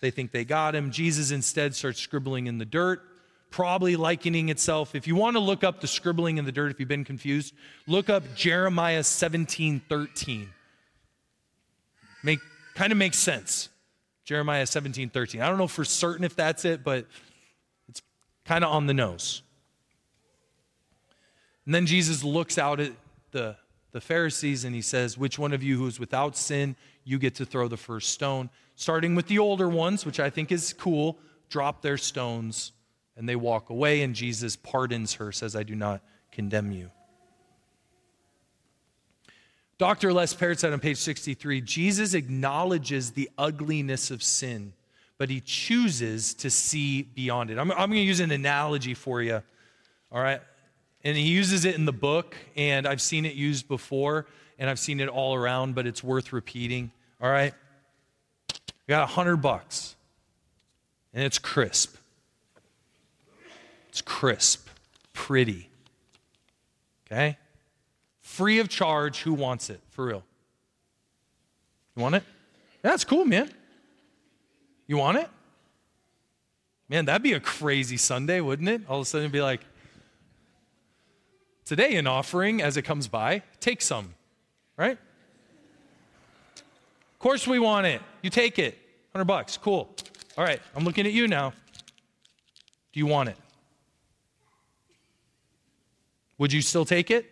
They 0.01 0.09
think 0.09 0.31
they 0.31 0.43
got 0.43 0.75
him. 0.75 0.91
Jesus 0.91 1.29
instead 1.29 1.75
starts 1.75 1.99
scribbling 1.99 2.47
in 2.47 2.57
the 2.57 2.65
dirt 2.65 3.01
probably 3.51 3.95
likening 3.95 4.49
itself. 4.49 4.95
If 4.95 5.05
you 5.05 5.15
want 5.15 5.35
to 5.35 5.39
look 5.39 5.63
up 5.63 5.79
the 5.79 5.85
scribbling 5.85 6.39
in 6.39 6.45
the 6.45 6.51
dirt, 6.51 6.71
if 6.71 6.79
you've 6.79 6.89
been 6.89 7.03
confused, 7.03 7.53
look 7.85 8.09
up 8.09 8.23
Jeremiah 8.33 9.03
17 9.03 9.79
13. 9.87 10.49
Make, 12.23 12.39
kind 12.73 12.91
of 12.91 12.97
makes 12.97 13.19
sense. 13.19 13.69
Jeremiah 14.23 14.65
17 14.65 15.09
13. 15.09 15.41
I 15.41 15.47
don't 15.47 15.57
know 15.57 15.67
for 15.67 15.83
certain 15.83 16.23
if 16.23 16.35
that's 16.35 16.65
it, 16.65 16.83
but 16.83 17.05
it's 17.89 18.01
kind 18.45 18.63
of 18.63 18.71
on 18.71 18.87
the 18.87 18.93
nose. 18.93 19.41
And 21.65 21.73
then 21.73 21.85
Jesus 21.85 22.23
looks 22.23 22.57
out 22.57 22.79
at 22.79 22.91
the, 23.31 23.55
the 23.91 24.01
Pharisees 24.01 24.65
and 24.65 24.75
he 24.75 24.81
says, 24.81 25.17
Which 25.17 25.39
one 25.39 25.53
of 25.53 25.63
you 25.63 25.77
who 25.77 25.87
is 25.87 25.99
without 25.99 26.35
sin, 26.35 26.75
you 27.03 27.19
get 27.19 27.35
to 27.35 27.45
throw 27.45 27.67
the 27.67 27.77
first 27.77 28.09
stone? 28.09 28.49
Starting 28.75 29.15
with 29.15 29.27
the 29.27 29.39
older 29.39 29.69
ones, 29.69 30.05
which 30.05 30.19
I 30.19 30.29
think 30.29 30.51
is 30.51 30.73
cool, 30.73 31.17
drop 31.49 31.81
their 31.81 31.97
stones 31.97 32.73
and 33.15 33.29
they 33.29 33.35
walk 33.35 33.69
away, 33.69 34.01
and 34.01 34.15
Jesus 34.15 34.55
pardons 34.55 35.13
her, 35.13 35.31
says, 35.31 35.55
I 35.55 35.63
do 35.63 35.75
not 35.75 36.01
condemn 36.31 36.71
you. 36.71 36.89
Dr. 39.77 40.13
Les 40.13 40.33
Parrott 40.33 40.59
said 40.59 40.71
on 40.71 40.79
page 40.79 40.97
63 40.97 41.61
Jesus 41.61 42.13
acknowledges 42.13 43.11
the 43.11 43.29
ugliness 43.37 44.11
of 44.11 44.21
sin, 44.21 44.73
but 45.17 45.29
he 45.29 45.41
chooses 45.41 46.33
to 46.35 46.49
see 46.49 47.01
beyond 47.01 47.49
it. 47.49 47.57
I'm, 47.57 47.71
I'm 47.71 47.89
going 47.89 47.93
to 47.93 47.99
use 47.99 48.19
an 48.19 48.31
analogy 48.31 48.93
for 48.93 49.21
you, 49.21 49.41
all 50.11 50.21
right? 50.21 50.41
And 51.03 51.17
he 51.17 51.23
uses 51.23 51.65
it 51.65 51.75
in 51.75 51.85
the 51.85 51.93
book, 51.93 52.35
and 52.55 52.87
I've 52.87 53.01
seen 53.01 53.25
it 53.25 53.33
used 53.33 53.67
before, 53.67 54.25
and 54.57 54.69
I've 54.69 54.79
seen 54.79 54.99
it 54.99 55.09
all 55.09 55.35
around, 55.35 55.75
but 55.75 55.85
it's 55.85 56.03
worth 56.03 56.31
repeating, 56.31 56.91
all 57.21 57.29
right? 57.29 57.53
I 58.49 58.55
got 58.87 59.03
a 59.03 59.07
hundred 59.07 59.37
bucks, 59.37 59.95
and 61.13 61.23
it's 61.23 61.39
crisp. 61.39 61.95
It's 63.89 64.01
crisp, 64.01 64.67
pretty. 65.13 65.69
Okay? 67.05 67.37
Free 68.33 68.57
of 68.57 68.67
charge. 68.67 69.21
Who 69.21 69.35
wants 69.35 69.69
it? 69.69 69.79
For 69.91 70.05
real. 70.05 70.23
You 71.95 72.01
want 72.01 72.15
it? 72.15 72.23
That's 72.81 73.03
cool, 73.03 73.25
man. 73.25 73.51
You 74.87 74.97
want 74.97 75.19
it? 75.19 75.29
Man, 76.89 77.05
that'd 77.05 77.21
be 77.21 77.33
a 77.33 77.39
crazy 77.39 77.95
Sunday, 77.95 78.41
wouldn't 78.41 78.67
it? 78.67 78.81
All 78.89 78.97
of 78.97 79.03
a 79.03 79.05
sudden, 79.05 79.25
it'd 79.25 79.33
be 79.33 79.41
like, 79.41 79.61
today 81.63 81.95
an 81.97 82.07
offering 82.07 82.59
as 82.59 82.75
it 82.75 82.81
comes 82.81 83.07
by, 83.07 83.43
take 83.59 83.83
some, 83.83 84.15
right? 84.77 84.97
Of 86.55 87.19
course 87.19 87.45
we 87.45 87.59
want 87.59 87.85
it. 87.85 88.01
You 88.23 88.31
take 88.31 88.57
it. 88.57 88.79
100 89.11 89.25
bucks. 89.25 89.57
Cool. 89.57 89.95
All 90.39 90.43
right, 90.43 90.59
I'm 90.75 90.83
looking 90.85 91.05
at 91.05 91.13
you 91.13 91.27
now. 91.27 91.53
Do 92.93 92.99
you 92.99 93.05
want 93.05 93.29
it? 93.29 93.37
Would 96.39 96.51
you 96.51 96.63
still 96.63 96.83
take 96.83 97.11
it? 97.11 97.29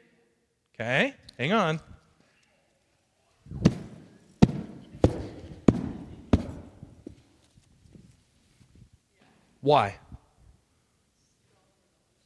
Okay, 0.73 1.13
hang 1.37 1.51
on. 1.51 1.79
Why? 9.61 9.95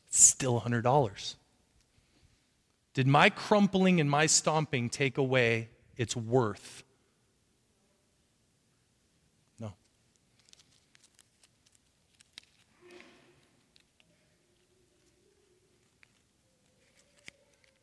It's 0.07 0.23
still 0.23 0.61
$100. 0.61 1.35
Did 2.93 3.07
my 3.07 3.29
crumpling 3.29 3.99
and 3.99 4.09
my 4.09 4.25
stomping 4.25 4.89
take 4.89 5.17
away 5.17 5.67
its 5.97 6.15
worth? 6.15 6.84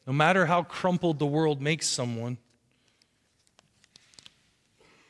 No 0.06 0.12
matter 0.12 0.46
how 0.46 0.62
crumpled 0.62 1.18
the 1.18 1.26
world 1.26 1.60
makes 1.60 1.86
someone, 1.86 2.38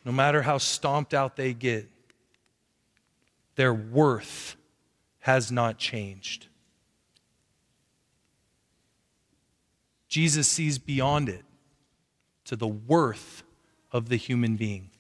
no 0.04 0.12
matter 0.12 0.42
how 0.42 0.58
stomped 0.58 1.14
out 1.14 1.36
they 1.36 1.54
get, 1.54 1.88
their 3.54 3.72
worth 3.72 4.56
has 5.20 5.52
not 5.52 5.78
changed. 5.78 6.48
Jesus 10.08 10.48
sees 10.48 10.78
beyond 10.78 11.28
it 11.28 11.44
to 12.44 12.56
the 12.56 12.68
worth 12.68 13.44
of 13.92 14.08
the 14.08 14.16
human 14.16 14.56
being, 14.56 14.90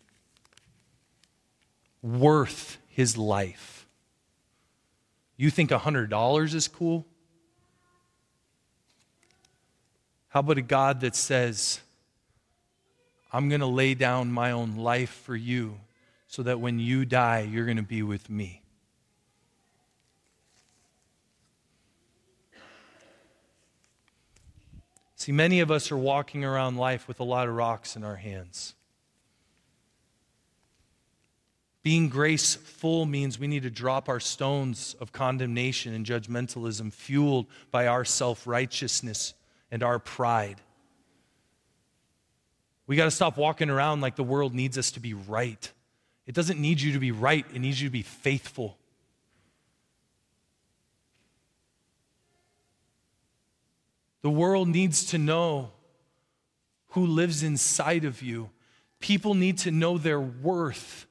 worth 2.00 2.78
his 2.88 3.18
life. 3.18 3.86
You 5.36 5.50
think 5.50 5.70
$100 5.70 6.54
is 6.54 6.68
cool? 6.68 7.06
How 10.32 10.40
about 10.40 10.56
a 10.56 10.62
God 10.62 11.02
that 11.02 11.14
says, 11.14 11.78
I'm 13.30 13.50
going 13.50 13.60
to 13.60 13.66
lay 13.66 13.92
down 13.92 14.32
my 14.32 14.52
own 14.52 14.76
life 14.76 15.10
for 15.10 15.36
you 15.36 15.78
so 16.26 16.42
that 16.44 16.58
when 16.58 16.78
you 16.78 17.04
die, 17.04 17.40
you're 17.40 17.66
going 17.66 17.76
to 17.76 17.82
be 17.82 18.02
with 18.02 18.30
me? 18.30 18.62
See, 25.16 25.32
many 25.32 25.60
of 25.60 25.70
us 25.70 25.92
are 25.92 25.98
walking 25.98 26.46
around 26.46 26.78
life 26.78 27.06
with 27.06 27.20
a 27.20 27.24
lot 27.24 27.46
of 27.46 27.54
rocks 27.54 27.94
in 27.94 28.02
our 28.02 28.16
hands. 28.16 28.72
Being 31.82 32.08
graceful 32.08 33.04
means 33.04 33.38
we 33.38 33.48
need 33.48 33.64
to 33.64 33.70
drop 33.70 34.08
our 34.08 34.18
stones 34.18 34.96
of 34.98 35.12
condemnation 35.12 35.92
and 35.92 36.06
judgmentalism 36.06 36.90
fueled 36.90 37.48
by 37.70 37.86
our 37.86 38.06
self 38.06 38.46
righteousness 38.46 39.34
and 39.72 39.82
our 39.82 39.98
pride. 39.98 40.60
We 42.86 42.94
got 42.94 43.06
to 43.06 43.10
stop 43.10 43.38
walking 43.38 43.70
around 43.70 44.02
like 44.02 44.16
the 44.16 44.22
world 44.22 44.54
needs 44.54 44.76
us 44.76 44.92
to 44.92 45.00
be 45.00 45.14
right. 45.14 45.72
It 46.26 46.34
doesn't 46.34 46.60
need 46.60 46.80
you 46.80 46.92
to 46.92 47.00
be 47.00 47.10
right, 47.10 47.44
it 47.52 47.58
needs 47.58 47.80
you 47.80 47.88
to 47.88 47.92
be 47.92 48.02
faithful. 48.02 48.76
The 54.20 54.30
world 54.30 54.68
needs 54.68 55.06
to 55.06 55.18
know 55.18 55.72
who 56.90 57.06
lives 57.06 57.42
inside 57.42 58.04
of 58.04 58.22
you. 58.22 58.50
People 59.00 59.34
need 59.34 59.58
to 59.58 59.72
know 59.72 59.98
their 59.98 60.20
worth. 60.20 61.06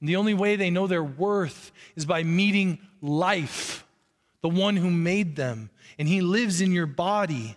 And 0.00 0.08
the 0.08 0.16
only 0.16 0.32
way 0.32 0.56
they 0.56 0.70
know 0.70 0.86
their 0.86 1.04
worth 1.04 1.72
is 1.94 2.06
by 2.06 2.22
meeting 2.22 2.78
life, 3.02 3.84
the 4.40 4.48
one 4.48 4.76
who 4.76 4.90
made 4.90 5.36
them, 5.36 5.68
and 5.98 6.08
he 6.08 6.22
lives 6.22 6.62
in 6.62 6.72
your 6.72 6.86
body. 6.86 7.54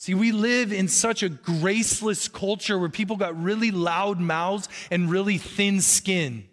See, 0.00 0.14
we 0.14 0.32
live 0.32 0.72
in 0.72 0.88
such 0.88 1.22
a 1.22 1.28
graceless 1.28 2.26
culture 2.26 2.78
where 2.78 2.88
people 2.88 3.16
got 3.16 3.38
really 3.38 3.70
loud 3.70 4.18
mouths 4.18 4.66
and 4.90 5.10
really 5.10 5.36
thin 5.36 5.82
skin. 5.82 6.44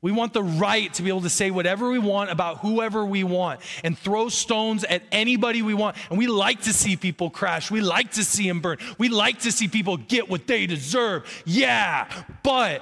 We 0.00 0.12
want 0.12 0.32
the 0.32 0.42
right 0.42 0.90
to 0.94 1.02
be 1.02 1.10
able 1.10 1.20
to 1.20 1.28
say 1.28 1.50
whatever 1.50 1.90
we 1.90 1.98
want 1.98 2.30
about 2.30 2.60
whoever 2.60 3.04
we 3.04 3.22
want 3.22 3.60
and 3.84 3.98
throw 3.98 4.30
stones 4.30 4.82
at 4.84 5.02
anybody 5.12 5.60
we 5.60 5.74
want. 5.74 5.94
And 6.08 6.18
we 6.18 6.26
like 6.26 6.62
to 6.62 6.72
see 6.72 6.96
people 6.96 7.28
crash. 7.28 7.70
We 7.70 7.82
like 7.82 8.12
to 8.12 8.24
see 8.24 8.48
them 8.48 8.60
burn. 8.60 8.78
We 8.96 9.10
like 9.10 9.40
to 9.40 9.52
see 9.52 9.68
people 9.68 9.98
get 9.98 10.30
what 10.30 10.46
they 10.46 10.64
deserve. 10.64 11.26
Yeah, 11.44 12.08
but 12.42 12.80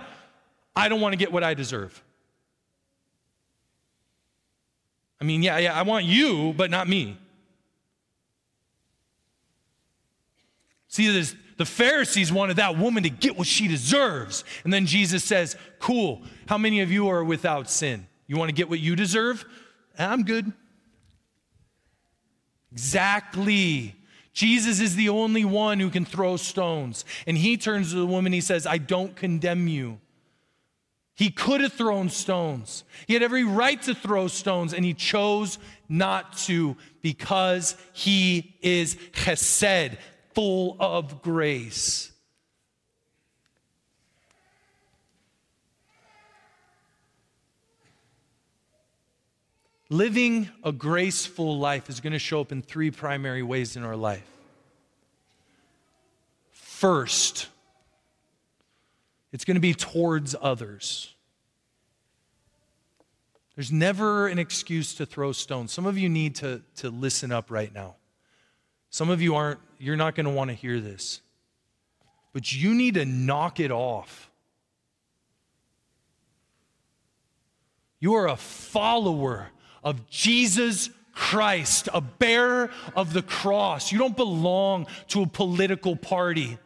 I 0.76 0.88
don't 0.88 1.00
want 1.00 1.14
to 1.14 1.16
get 1.16 1.32
what 1.32 1.42
I 1.42 1.54
deserve. 1.54 2.00
I 5.20 5.24
mean, 5.24 5.42
yeah, 5.42 5.58
yeah, 5.58 5.76
I 5.76 5.82
want 5.82 6.04
you, 6.04 6.54
but 6.56 6.70
not 6.70 6.88
me. 6.88 7.18
See, 10.98 11.36
the 11.58 11.64
Pharisees 11.64 12.32
wanted 12.32 12.56
that 12.56 12.76
woman 12.76 13.04
to 13.04 13.08
get 13.08 13.38
what 13.38 13.46
she 13.46 13.68
deserves. 13.68 14.42
And 14.64 14.72
then 14.72 14.84
Jesus 14.84 15.22
says, 15.22 15.54
Cool, 15.78 16.22
how 16.48 16.58
many 16.58 16.80
of 16.80 16.90
you 16.90 17.06
are 17.06 17.22
without 17.22 17.70
sin? 17.70 18.08
You 18.26 18.36
want 18.36 18.48
to 18.48 18.52
get 18.52 18.68
what 18.68 18.80
you 18.80 18.96
deserve? 18.96 19.44
I'm 19.96 20.24
good. 20.24 20.52
Exactly. 22.72 23.94
Jesus 24.32 24.80
is 24.80 24.96
the 24.96 25.10
only 25.10 25.44
one 25.44 25.78
who 25.78 25.88
can 25.88 26.04
throw 26.04 26.36
stones. 26.36 27.04
And 27.28 27.38
he 27.38 27.56
turns 27.56 27.92
to 27.92 27.96
the 27.96 28.06
woman, 28.06 28.32
he 28.32 28.40
says, 28.40 28.66
I 28.66 28.78
don't 28.78 29.14
condemn 29.14 29.68
you. 29.68 30.00
He 31.14 31.30
could 31.30 31.60
have 31.60 31.74
thrown 31.74 32.08
stones. 32.08 32.82
He 33.06 33.14
had 33.14 33.22
every 33.22 33.44
right 33.44 33.80
to 33.82 33.94
throw 33.94 34.26
stones, 34.26 34.74
and 34.74 34.84
he 34.84 34.94
chose 34.94 35.60
not 35.88 36.36
to 36.38 36.76
because 37.02 37.76
he 37.92 38.56
is 38.62 38.96
chesed, 39.12 39.96
full 40.34 40.76
of 40.78 41.22
grace. 41.22 42.12
Living 49.90 50.50
a 50.62 50.70
graceful 50.70 51.58
life 51.58 51.88
is 51.88 52.00
going 52.00 52.12
to 52.12 52.18
show 52.18 52.40
up 52.40 52.52
in 52.52 52.60
three 52.60 52.90
primary 52.90 53.42
ways 53.42 53.74
in 53.74 53.84
our 53.84 53.96
life. 53.96 54.26
First, 56.50 57.48
it's 59.32 59.44
going 59.44 59.56
to 59.56 59.60
be 59.60 59.74
towards 59.74 60.36
others. 60.40 61.14
There's 63.56 63.72
never 63.72 64.28
an 64.28 64.38
excuse 64.38 64.94
to 64.94 65.06
throw 65.06 65.32
stones. 65.32 65.72
Some 65.72 65.86
of 65.86 65.98
you 65.98 66.08
need 66.08 66.36
to, 66.36 66.62
to 66.76 66.90
listen 66.90 67.32
up 67.32 67.50
right 67.50 67.74
now. 67.74 67.96
Some 68.90 69.10
of 69.10 69.20
you 69.20 69.34
aren't, 69.34 69.58
you're 69.78 69.96
not 69.96 70.14
going 70.14 70.26
to 70.26 70.32
want 70.32 70.50
to 70.50 70.54
hear 70.54 70.80
this. 70.80 71.20
But 72.32 72.52
you 72.52 72.74
need 72.74 72.94
to 72.94 73.04
knock 73.04 73.60
it 73.60 73.70
off. 73.70 74.30
You 78.00 78.14
are 78.14 78.28
a 78.28 78.36
follower 78.36 79.48
of 79.82 80.08
Jesus 80.08 80.90
Christ, 81.12 81.88
a 81.92 82.00
bearer 82.00 82.70
of 82.94 83.12
the 83.12 83.22
cross. 83.22 83.90
You 83.90 83.98
don't 83.98 84.16
belong 84.16 84.86
to 85.08 85.22
a 85.22 85.26
political 85.26 85.96
party 85.96 86.58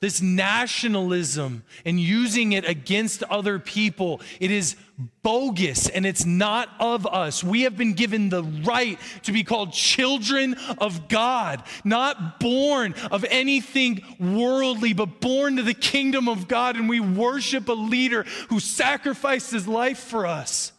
this 0.00 0.20
nationalism 0.20 1.64
and 1.86 1.98
using 1.98 2.52
it 2.52 2.68
against 2.68 3.22
other 3.24 3.58
people, 3.58 4.20
it 4.40 4.50
is 4.50 4.76
bogus 5.22 5.88
and 5.88 6.04
it's 6.04 6.26
not 6.26 6.68
of 6.78 7.06
us. 7.06 7.42
We 7.42 7.62
have 7.62 7.78
been 7.78 7.94
given 7.94 8.28
the 8.28 8.42
right 8.42 8.98
to 9.22 9.32
be 9.32 9.42
called 9.42 9.72
children 9.72 10.54
of 10.78 11.08
God, 11.08 11.62
not 11.82 12.40
born 12.40 12.94
of 13.10 13.24
anything 13.24 14.02
worldly, 14.20 14.92
but 14.92 15.20
born 15.20 15.56
to 15.56 15.62
the 15.62 15.74
kingdom 15.74 16.28
of 16.28 16.46
God. 16.46 16.76
And 16.76 16.88
we 16.88 17.00
worship 17.00 17.68
a 17.68 17.72
leader 17.72 18.24
who 18.50 18.60
sacrificed 18.60 19.50
his 19.50 19.66
life 19.66 19.98
for 19.98 20.26
us. 20.26 20.72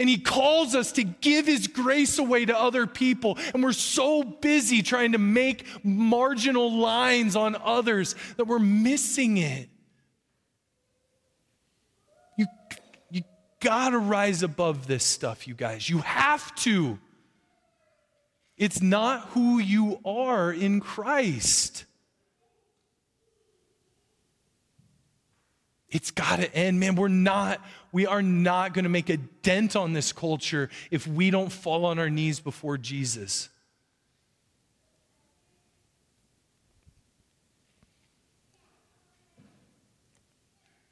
And 0.00 0.08
he 0.08 0.18
calls 0.18 0.74
us 0.74 0.92
to 0.92 1.02
give 1.02 1.46
his 1.46 1.66
grace 1.66 2.18
away 2.18 2.44
to 2.44 2.56
other 2.56 2.86
people. 2.86 3.36
And 3.52 3.62
we're 3.62 3.72
so 3.72 4.22
busy 4.22 4.82
trying 4.82 5.12
to 5.12 5.18
make 5.18 5.66
marginal 5.84 6.72
lines 6.72 7.34
on 7.34 7.56
others 7.56 8.14
that 8.36 8.46
we're 8.46 8.60
missing 8.60 9.38
it. 9.38 9.68
You, 12.36 12.46
you 13.10 13.22
gotta 13.60 13.98
rise 13.98 14.44
above 14.44 14.86
this 14.86 15.04
stuff, 15.04 15.48
you 15.48 15.54
guys. 15.54 15.88
You 15.88 15.98
have 15.98 16.54
to. 16.56 16.98
It's 18.56 18.80
not 18.80 19.28
who 19.30 19.58
you 19.58 20.00
are 20.04 20.52
in 20.52 20.80
Christ. 20.80 21.84
It's 25.90 26.10
got 26.10 26.40
to 26.40 26.54
end, 26.54 26.80
man. 26.80 26.96
We're 26.96 27.08
not, 27.08 27.64
we 27.92 28.06
are 28.06 28.22
not 28.22 28.74
going 28.74 28.82
to 28.82 28.90
make 28.90 29.08
a 29.08 29.16
dent 29.16 29.74
on 29.74 29.94
this 29.94 30.12
culture 30.12 30.68
if 30.90 31.06
we 31.06 31.30
don't 31.30 31.50
fall 31.50 31.86
on 31.86 31.98
our 31.98 32.10
knees 32.10 32.40
before 32.40 32.76
Jesus. 32.76 33.48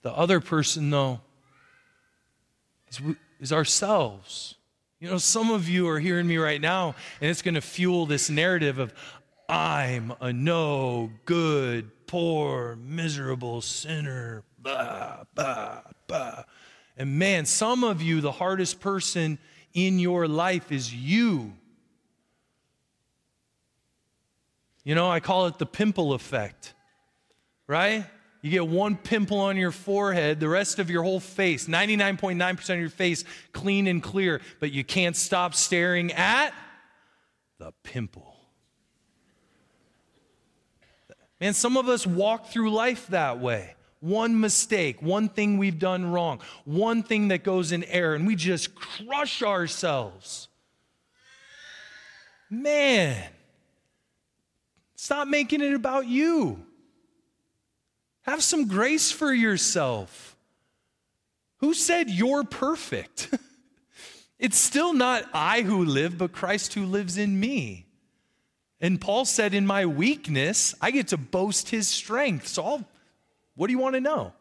The 0.00 0.12
other 0.12 0.40
person, 0.40 0.88
though, 0.88 1.20
is, 2.88 3.00
is 3.40 3.52
ourselves. 3.52 4.54
You 5.00 5.10
know, 5.10 5.18
some 5.18 5.50
of 5.50 5.68
you 5.68 5.88
are 5.88 5.98
hearing 5.98 6.26
me 6.26 6.38
right 6.38 6.60
now, 6.60 6.94
and 7.20 7.28
it's 7.28 7.42
going 7.42 7.56
to 7.56 7.60
fuel 7.60 8.06
this 8.06 8.30
narrative 8.30 8.78
of, 8.78 8.94
I'm 9.48 10.14
a 10.20 10.32
no 10.32 11.10
good, 11.26 12.06
poor, 12.06 12.76
miserable 12.76 13.60
sinner 13.60 14.42
bah, 14.66 15.24
bah, 15.34 15.82
bah. 16.06 16.42
And 16.96 17.18
man, 17.18 17.46
some 17.46 17.84
of 17.84 18.02
you, 18.02 18.20
the 18.20 18.32
hardest 18.32 18.80
person 18.80 19.38
in 19.74 19.98
your 19.98 20.26
life 20.26 20.72
is 20.72 20.92
you. 20.92 21.52
You 24.82 24.94
know, 24.94 25.10
I 25.10 25.20
call 25.20 25.46
it 25.46 25.58
the 25.58 25.66
pimple 25.66 26.12
effect, 26.14 26.74
right? 27.66 28.06
You 28.42 28.50
get 28.50 28.68
one 28.68 28.96
pimple 28.96 29.40
on 29.40 29.56
your 29.56 29.72
forehead, 29.72 30.38
the 30.40 30.48
rest 30.48 30.78
of 30.78 30.88
your 30.88 31.02
whole 31.02 31.20
face, 31.20 31.66
99.9% 31.66 32.70
of 32.70 32.80
your 32.80 32.88
face, 32.88 33.24
clean 33.52 33.86
and 33.86 34.02
clear, 34.02 34.40
but 34.60 34.72
you 34.72 34.84
can't 34.84 35.16
stop 35.16 35.54
staring 35.54 36.12
at 36.12 36.54
the 37.58 37.72
pimple. 37.82 38.36
Man, 41.40 41.52
some 41.52 41.76
of 41.76 41.88
us 41.88 42.06
walk 42.06 42.48
through 42.48 42.70
life 42.70 43.08
that 43.08 43.40
way 43.40 43.75
one 44.00 44.40
mistake, 44.40 45.00
one 45.00 45.28
thing 45.28 45.58
we've 45.58 45.78
done 45.78 46.10
wrong, 46.12 46.40
one 46.64 47.02
thing 47.02 47.28
that 47.28 47.42
goes 47.42 47.72
in 47.72 47.84
error, 47.84 48.14
and 48.14 48.26
we 48.26 48.36
just 48.36 48.74
crush 48.74 49.42
ourselves. 49.42 50.48
Man, 52.50 53.30
stop 54.94 55.28
making 55.28 55.60
it 55.60 55.74
about 55.74 56.06
you. 56.06 56.64
Have 58.22 58.42
some 58.42 58.66
grace 58.66 59.10
for 59.10 59.32
yourself. 59.32 60.36
Who 61.58 61.74
said 61.74 62.10
you're 62.10 62.44
perfect? 62.44 63.32
it's 64.38 64.58
still 64.58 64.92
not 64.92 65.24
I 65.32 65.62
who 65.62 65.84
live, 65.84 66.18
but 66.18 66.32
Christ 66.32 66.74
who 66.74 66.84
lives 66.84 67.16
in 67.16 67.38
me. 67.38 67.86
And 68.80 69.00
Paul 69.00 69.24
said, 69.24 69.54
In 69.54 69.66
my 69.66 69.86
weakness, 69.86 70.74
I 70.80 70.90
get 70.90 71.08
to 71.08 71.16
boast 71.16 71.70
his 71.70 71.88
strength. 71.88 72.46
So 72.46 72.64
I'll 72.64 72.84
what 73.56 73.66
do 73.66 73.72
you 73.72 73.78
want 73.78 73.94
to 73.94 74.00
know? 74.00 74.32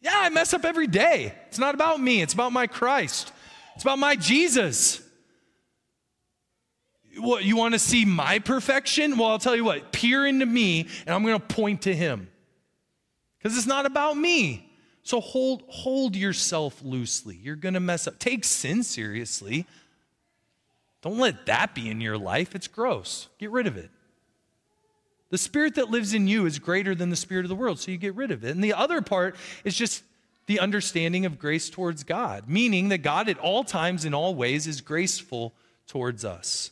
Yeah, 0.00 0.14
I 0.14 0.28
mess 0.28 0.52
up 0.52 0.64
every 0.64 0.86
day. 0.86 1.34
It's 1.48 1.58
not 1.58 1.74
about 1.74 2.00
me, 2.00 2.20
it's 2.20 2.34
about 2.34 2.52
my 2.52 2.66
Christ, 2.66 3.32
it's 3.74 3.84
about 3.84 3.98
my 3.98 4.14
Jesus. 4.16 5.02
What, 7.16 7.42
you 7.42 7.56
want 7.56 7.74
to 7.74 7.80
see 7.80 8.04
my 8.04 8.38
perfection? 8.38 9.18
Well, 9.18 9.30
I'll 9.30 9.40
tell 9.40 9.56
you 9.56 9.64
what, 9.64 9.90
peer 9.90 10.24
into 10.24 10.46
me 10.46 10.86
and 11.04 11.14
I'm 11.14 11.24
going 11.24 11.40
to 11.40 11.44
point 11.44 11.82
to 11.82 11.94
him. 11.94 12.28
Because 13.38 13.56
it's 13.56 13.66
not 13.66 13.86
about 13.86 14.16
me. 14.16 14.70
So 15.02 15.20
hold, 15.20 15.64
hold 15.68 16.14
yourself 16.14 16.80
loosely. 16.82 17.36
You're 17.42 17.56
going 17.56 17.74
to 17.74 17.80
mess 17.80 18.06
up. 18.06 18.18
Take 18.18 18.44
sin 18.44 18.82
seriously. 18.82 19.66
Don't 21.02 21.18
let 21.18 21.46
that 21.46 21.74
be 21.74 21.88
in 21.88 22.00
your 22.00 22.18
life. 22.18 22.54
It's 22.54 22.68
gross. 22.68 23.28
Get 23.38 23.50
rid 23.50 23.66
of 23.66 23.76
it. 23.76 23.90
The 25.30 25.38
spirit 25.38 25.74
that 25.74 25.90
lives 25.90 26.14
in 26.14 26.26
you 26.26 26.46
is 26.46 26.58
greater 26.58 26.94
than 26.94 27.10
the 27.10 27.16
spirit 27.16 27.44
of 27.44 27.48
the 27.48 27.54
world, 27.54 27.78
so 27.78 27.90
you 27.90 27.98
get 27.98 28.14
rid 28.14 28.30
of 28.30 28.44
it. 28.44 28.50
And 28.50 28.64
the 28.64 28.72
other 28.72 29.02
part 29.02 29.36
is 29.62 29.76
just 29.76 30.02
the 30.46 30.60
understanding 30.60 31.26
of 31.26 31.38
grace 31.38 31.68
towards 31.68 32.04
God, 32.04 32.48
meaning 32.48 32.88
that 32.88 32.98
God 32.98 33.28
at 33.28 33.38
all 33.38 33.62
times, 33.62 34.06
in 34.06 34.14
all 34.14 34.34
ways, 34.34 34.66
is 34.66 34.80
graceful 34.80 35.52
towards 35.86 36.24
us. 36.24 36.70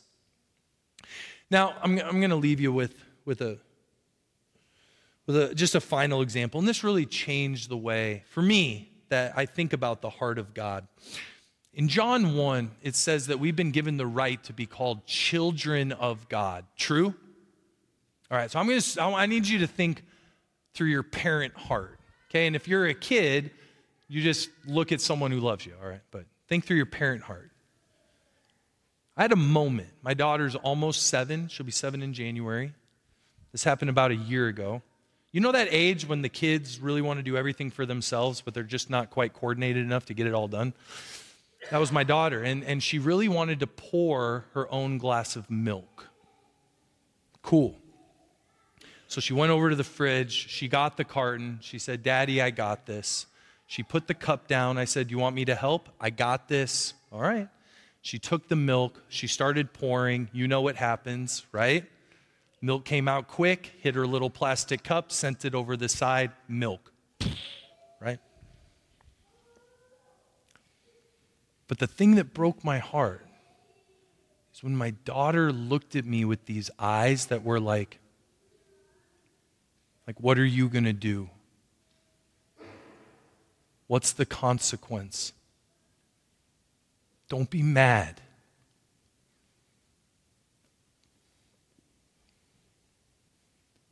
Now, 1.51 1.75
I'm, 1.81 1.99
I'm 1.99 2.19
going 2.19 2.31
to 2.31 2.35
leave 2.35 2.59
you 2.59 2.73
with, 2.73 2.95
with, 3.23 3.41
a, 3.41 3.59
with 5.27 5.37
a, 5.37 5.55
just 5.55 5.75
a 5.75 5.79
final 5.79 6.21
example. 6.21 6.59
And 6.59 6.67
this 6.67 6.83
really 6.83 7.05
changed 7.05 7.69
the 7.69 7.77
way, 7.77 8.23
for 8.29 8.41
me, 8.41 8.89
that 9.09 9.33
I 9.37 9.45
think 9.45 9.73
about 9.73 10.01
the 10.01 10.09
heart 10.09 10.39
of 10.39 10.55
God. 10.55 10.87
In 11.73 11.87
John 11.87 12.35
1, 12.35 12.71
it 12.81 12.95
says 12.95 13.27
that 13.27 13.39
we've 13.39 13.55
been 13.55 13.71
given 13.71 13.97
the 13.97 14.07
right 14.07 14.43
to 14.45 14.53
be 14.53 14.65
called 14.65 15.05
children 15.05 15.91
of 15.91 16.27
God. 16.27 16.65
True? 16.75 17.13
All 18.29 18.37
right, 18.37 18.51
so 18.51 18.59
I'm 18.59 18.67
going 18.67 18.81
to, 18.81 19.01
I 19.01 19.25
need 19.25 19.47
you 19.47 19.59
to 19.59 19.67
think 19.67 20.03
through 20.73 20.87
your 20.87 21.03
parent 21.03 21.55
heart. 21.55 21.99
Okay, 22.29 22.45
and 22.45 22.55
if 22.55 22.67
you're 22.67 22.87
a 22.87 22.93
kid, 22.93 23.51
you 24.07 24.21
just 24.21 24.49
look 24.65 24.91
at 24.91 24.99
someone 24.99 25.31
who 25.31 25.39
loves 25.39 25.65
you, 25.65 25.73
all 25.81 25.89
right? 25.89 26.01
But 26.11 26.25
think 26.47 26.65
through 26.65 26.77
your 26.77 26.85
parent 26.85 27.23
heart. 27.23 27.51
I 29.15 29.21
had 29.21 29.31
a 29.31 29.37
moment. 29.37 29.89
My 30.03 30.13
daughter's 30.13 30.55
almost 30.55 31.07
seven. 31.07 31.47
She'll 31.47 31.65
be 31.65 31.71
seven 31.71 32.03
in 32.03 32.13
January. 32.13 32.73
This 33.51 33.63
happened 33.63 33.89
about 33.89 34.11
a 34.11 34.15
year 34.15 34.47
ago. 34.47 34.81
You 35.31 35.41
know 35.41 35.51
that 35.51 35.67
age 35.71 36.07
when 36.07 36.21
the 36.21 36.29
kids 36.29 36.79
really 36.79 37.01
want 37.01 37.19
to 37.19 37.23
do 37.23 37.37
everything 37.37 37.71
for 37.71 37.85
themselves, 37.85 38.41
but 38.41 38.53
they're 38.53 38.63
just 38.63 38.89
not 38.89 39.09
quite 39.09 39.33
coordinated 39.33 39.83
enough 39.83 40.05
to 40.05 40.13
get 40.13 40.27
it 40.27 40.33
all 40.33 40.47
done? 40.47 40.73
That 41.71 41.79
was 41.79 41.91
my 41.91 42.03
daughter. 42.03 42.43
And, 42.43 42.63
and 42.63 42.81
she 42.81 42.99
really 42.99 43.27
wanted 43.27 43.59
to 43.61 43.67
pour 43.67 44.45
her 44.53 44.71
own 44.71 44.97
glass 44.97 45.35
of 45.35 45.49
milk. 45.49 46.07
Cool. 47.41 47.75
So 49.07 49.21
she 49.21 49.33
went 49.33 49.51
over 49.51 49.69
to 49.69 49.75
the 49.75 49.83
fridge. 49.83 50.49
She 50.49 50.67
got 50.67 50.97
the 50.97 51.03
carton. 51.03 51.59
She 51.61 51.79
said, 51.79 52.03
Daddy, 52.03 52.41
I 52.41 52.49
got 52.49 52.85
this. 52.85 53.25
She 53.65 53.83
put 53.83 54.07
the 54.07 54.13
cup 54.13 54.47
down. 54.47 54.77
I 54.77 54.85
said, 54.85 55.11
You 55.11 55.17
want 55.17 55.35
me 55.35 55.45
to 55.45 55.55
help? 55.55 55.89
I 55.99 56.09
got 56.09 56.47
this. 56.47 56.93
All 57.11 57.21
right. 57.21 57.49
She 58.01 58.19
took 58.19 58.47
the 58.47 58.55
milk. 58.55 59.01
She 59.09 59.27
started 59.27 59.73
pouring. 59.73 60.29
You 60.31 60.47
know 60.47 60.61
what 60.61 60.75
happens, 60.75 61.45
right? 61.51 61.85
Milk 62.61 62.85
came 62.85 63.07
out 63.07 63.27
quick, 63.27 63.73
hit 63.79 63.95
her 63.95 64.07
little 64.07 64.29
plastic 64.29 64.83
cup, 64.83 65.11
sent 65.11 65.45
it 65.45 65.53
over 65.53 65.77
the 65.77 65.89
side. 65.89 66.31
Milk. 66.47 66.91
Right? 67.99 68.19
But 71.67 71.79
the 71.79 71.87
thing 71.87 72.15
that 72.15 72.33
broke 72.33 72.63
my 72.63 72.79
heart 72.79 73.25
is 74.53 74.63
when 74.63 74.75
my 74.75 74.91
daughter 74.91 75.51
looked 75.51 75.95
at 75.95 76.05
me 76.05 76.25
with 76.25 76.45
these 76.45 76.71
eyes 76.79 77.27
that 77.27 77.43
were 77.43 77.59
like, 77.59 77.99
like, 80.07 80.19
what 80.21 80.39
are 80.39 80.45
you 80.45 80.69
going 80.69 80.85
to 80.85 80.93
do? 80.93 81.29
What's 83.87 84.13
the 84.13 84.25
consequence? 84.25 85.33
Don't 87.29 87.49
be 87.49 87.61
mad. 87.61 88.21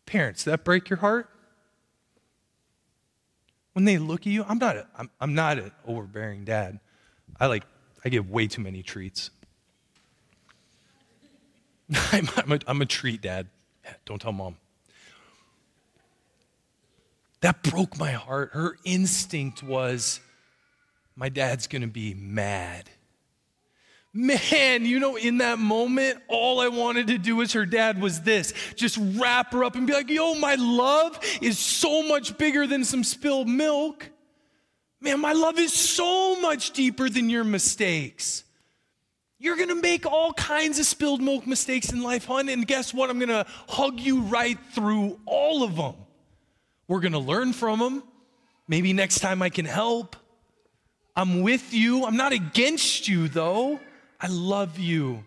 Parents, 0.06 0.44
that 0.46 0.64
break 0.64 0.90
your 0.90 1.00
heart? 1.00 1.30
When 3.74 3.84
they 3.84 3.98
look 3.98 4.22
at 4.22 4.28
you, 4.28 4.46
I'm 4.48 4.58
not 4.58 4.78
a, 4.78 4.88
I'm, 4.98 5.10
I'm 5.20 5.36
not 5.36 5.58
an 5.58 5.72
overbearing 5.86 6.46
dad. 6.46 6.80
I 7.40 7.48
like 7.48 7.64
I 8.06 8.10
give 8.10 8.30
way 8.30 8.48
too 8.48 8.62
many 8.62 8.84
treats. 8.84 9.32
I'm, 12.14 12.30
I'm, 12.38 12.52
a, 12.54 12.60
I'm 12.68 12.82
a 12.82 12.86
treat 12.86 13.22
dad. 13.22 13.48
Don't 14.06 14.22
tell 14.22 14.32
mom. 14.32 14.56
That 17.46 17.62
broke 17.62 18.00
my 18.00 18.14
heart. 18.14 18.54
Her 18.54 18.76
instinct 18.86 19.62
was, 19.62 20.20
my 21.16 21.30
dad's 21.30 21.68
to 21.68 21.86
be 21.86 22.16
mad. 22.16 22.90
Man, 24.12 24.84
you 24.84 25.00
know, 25.00 25.16
in 25.16 25.38
that 25.38 25.60
moment, 25.60 26.18
all 26.28 26.60
I 26.60 26.70
wanted 26.70 27.06
to 27.06 27.20
do 27.20 27.44
as 27.44 27.54
her 27.54 27.68
dad 27.68 28.02
was 28.02 28.22
this 28.22 28.52
just 28.76 28.98
wrap 29.00 29.54
her 29.54 29.64
up 29.64 29.76
and 29.76 29.86
be 29.86 29.94
like, 29.94 30.10
yo, 30.10 30.34
my 30.34 30.56
love 30.56 31.20
is 31.40 31.60
so 31.60 32.02
much 32.08 32.36
bigger 32.36 32.66
than 32.66 32.84
some 32.84 33.04
spilled 33.04 33.48
milk. 33.48 34.10
Man, 35.00 35.20
my 35.20 35.34
love 35.34 35.60
is 35.60 35.72
so 35.72 36.42
much 36.42 36.72
deeper 36.72 37.10
than 37.10 37.30
your 37.30 37.44
mistakes. 37.44 38.44
You're 39.38 39.58
gonna 39.58 39.76
make 39.76 40.08
all 40.08 40.34
kinds 40.34 40.80
of 40.80 40.88
spilled 40.88 41.22
milk 41.22 41.46
mistakes 41.46 41.92
in 41.92 42.02
life, 42.02 42.26
hon, 42.26 42.50
and 42.50 42.66
guess 42.66 42.92
what? 42.92 43.12
I'm 43.12 43.20
gonna 43.20 43.46
hug 43.70 44.00
you 44.00 44.22
right 44.22 44.58
through 44.74 45.20
all 45.28 45.62
of 45.62 45.76
them. 45.76 46.05
We're 46.88 47.00
going 47.00 47.14
to 47.14 47.20
learn 47.20 47.54
from 47.54 47.80
them. 47.80 48.04
Maybe 48.68 48.94
next 48.94 49.20
time 49.20 49.42
I 49.42 49.50
can 49.50 49.66
help. 49.66 50.16
I'm 51.16 51.42
with 51.42 51.74
you. 51.74 52.06
I'm 52.06 52.18
not 52.18 52.34
against 52.34 53.08
you, 53.08 53.28
though. 53.28 53.80
I 54.20 54.28
love 54.28 54.80
you 54.80 55.24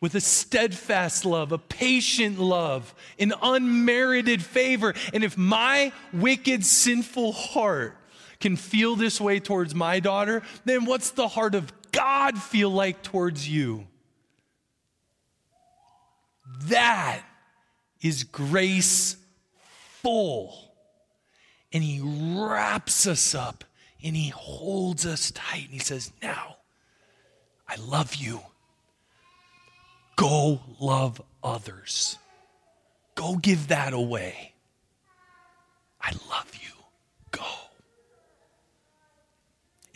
with 0.00 0.14
a 0.14 0.20
steadfast 0.20 1.24
love, 1.24 1.52
a 1.52 1.58
patient 1.58 2.38
love, 2.38 2.94
an 3.18 3.32
unmerited 3.40 4.42
favor. 4.42 4.92
And 5.12 5.24
if 5.24 5.38
my 5.38 5.92
wicked, 6.12 6.64
sinful 6.64 7.32
heart 7.32 7.96
can 8.40 8.56
feel 8.56 8.96
this 8.96 9.20
way 9.20 9.40
towards 9.40 9.74
my 9.74 10.00
daughter, 10.00 10.42
then 10.64 10.84
what's 10.84 11.10
the 11.10 11.28
heart 11.28 11.54
of 11.54 11.72
God 11.92 12.36
feel 12.36 12.70
like 12.70 13.02
towards 13.02 13.48
you? 13.48 13.86
That 16.64 17.22
is 18.02 18.24
grace 18.24 19.16
full 20.02 20.63
and 21.74 21.82
he 21.82 22.00
wraps 22.00 23.04
us 23.04 23.34
up 23.34 23.64
and 24.02 24.14
he 24.14 24.28
holds 24.28 25.04
us 25.04 25.32
tight 25.32 25.64
and 25.64 25.72
he 25.72 25.80
says, 25.80 26.12
Now, 26.22 26.56
I 27.68 27.74
love 27.76 28.14
you. 28.14 28.40
Go 30.14 30.60
love 30.78 31.20
others. 31.42 32.16
Go 33.16 33.36
give 33.36 33.68
that 33.68 33.92
away. 33.92 34.52
I 36.00 36.12
love 36.30 36.52
you. 36.54 36.72
Go. 37.32 37.44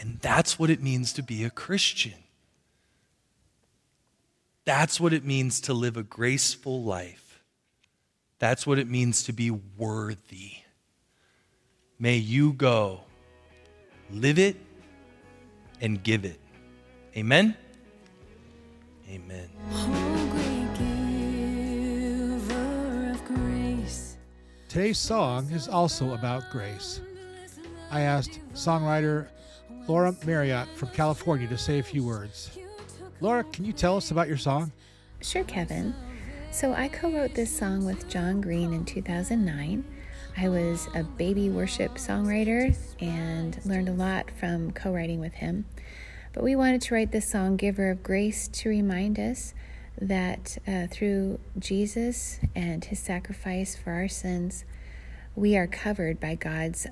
And 0.01 0.19
that's 0.21 0.59
what 0.59 0.71
it 0.71 0.83
means 0.83 1.13
to 1.13 1.23
be 1.23 1.45
a 1.45 1.51
Christian. 1.51 2.15
That's 4.65 5.01
what 5.01 5.13
it 5.13 5.25
means 5.25 5.61
to 5.63 5.73
live 5.73 5.97
a 5.97 6.03
graceful 6.03 6.83
life. 6.83 7.41
That's 8.41 8.67
what 8.67 8.79
it 8.79 8.89
means 8.89 9.23
to 9.25 9.33
be 9.33 9.51
worthy. 9.51 10.63
May 12.01 12.17
you 12.17 12.53
go, 12.53 13.01
live 14.09 14.39
it, 14.39 14.55
and 15.81 16.01
give 16.01 16.25
it. 16.25 16.39
Amen? 17.17 17.57
Amen. 19.11 19.49
Today's 24.69 24.99
song 24.99 25.51
is 25.51 25.67
also 25.67 26.15
about 26.15 26.49
grace. 26.53 27.01
I 27.91 28.03
asked 28.03 28.39
songwriter 28.55 29.27
Lara 29.89 30.15
Marriott 30.25 30.69
from 30.77 30.91
California 30.91 31.49
to 31.49 31.59
say 31.59 31.81
a 31.81 31.83
few 31.83 32.05
words. 32.05 32.57
Lara, 33.21 33.43
can 33.43 33.65
you 33.65 33.73
tell 33.73 33.97
us 33.97 34.13
about 34.13 34.29
your 34.29 34.37
song? 34.37 34.71
Sure, 35.21 35.43
Kevin. 35.43 35.93
So 36.53 36.73
I 36.75 36.87
co 36.87 37.11
wrote 37.11 37.35
this 37.35 37.51
song 37.51 37.85
with 37.85 38.09
John 38.09 38.41
Greene 38.41 38.73
in 38.73 38.85
2009. 38.85 39.85
I 40.41 40.49
was 40.49 40.89
a 40.95 41.03
baby 41.03 41.51
worship 41.51 41.95
songwriter 41.95 42.77
and 43.01 43.59
learned 43.65 43.89
a 43.89 43.93
lot 43.93 44.31
from 44.31 44.71
co 44.71 44.93
writing 44.93 45.19
with 45.19 45.33
him. 45.33 45.65
But 46.33 46.45
we 46.45 46.55
wanted 46.55 46.81
to 46.83 46.95
write 46.95 47.11
this 47.11 47.29
song, 47.29 47.57
Giver 47.57 47.91
of 47.91 48.05
Grace, 48.05 48.47
to 48.47 48.69
remind 48.69 49.19
us 49.19 49.53
that 50.01 50.57
uh, 50.65 50.87
through 50.93 51.41
Jesus 51.59 52.39
and 52.55 52.85
his 52.85 53.01
sacrifice 53.01 53.75
for 53.75 53.91
our 53.91 54.07
sins, 54.07 54.65
we 55.35 55.57
are 55.57 55.67
covered 55.67 56.21
by 56.21 56.37
God's 56.37 56.87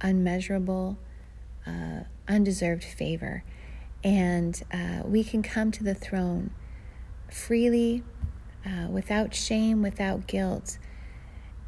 unmeasurable, 0.00 0.96
uh, 1.66 2.04
undeserved 2.26 2.84
favor. 2.84 3.44
And 4.02 4.62
uh, 4.72 5.02
we 5.04 5.22
can 5.22 5.42
come 5.42 5.70
to 5.72 5.84
the 5.84 5.94
throne 5.94 6.50
freely, 7.30 8.02
uh, 8.64 8.88
without 8.88 9.34
shame, 9.34 9.82
without 9.82 10.26
guilt 10.26 10.78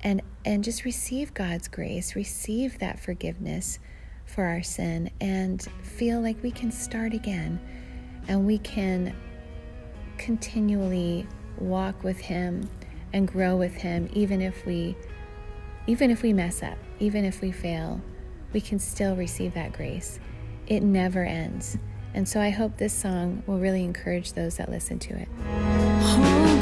and 0.06 0.22
and 0.46 0.62
just 0.62 0.84
receive 0.84 1.34
God's 1.34 1.66
grace, 1.66 2.14
receive 2.14 2.78
that 2.78 3.00
forgiveness 3.00 3.80
for 4.24 4.44
our 4.44 4.62
sin 4.62 5.10
and 5.20 5.60
feel 5.82 6.20
like 6.20 6.40
we 6.42 6.52
can 6.52 6.70
start 6.70 7.12
again 7.12 7.60
and 8.28 8.46
we 8.46 8.58
can 8.58 9.14
continually 10.18 11.26
walk 11.58 12.02
with 12.04 12.18
him 12.18 12.70
and 13.12 13.28
grow 13.28 13.56
with 13.56 13.74
him 13.74 14.08
even 14.14 14.40
if 14.40 14.64
we 14.64 14.96
even 15.88 16.10
if 16.10 16.22
we 16.22 16.32
mess 16.32 16.64
up, 16.64 16.78
even 16.98 17.24
if 17.24 17.40
we 17.40 17.52
fail, 17.52 18.00
we 18.52 18.60
can 18.60 18.78
still 18.78 19.14
receive 19.14 19.54
that 19.54 19.72
grace. 19.72 20.18
It 20.66 20.82
never 20.82 21.24
ends. 21.24 21.78
And 22.12 22.28
so 22.28 22.40
I 22.40 22.50
hope 22.50 22.76
this 22.76 22.92
song 22.92 23.44
will 23.46 23.60
really 23.60 23.84
encourage 23.84 24.32
those 24.32 24.56
that 24.56 24.68
listen 24.68 24.98
to 25.00 25.14
it. 25.14 26.55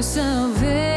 Our 0.00 0.02
salvation 0.02 0.89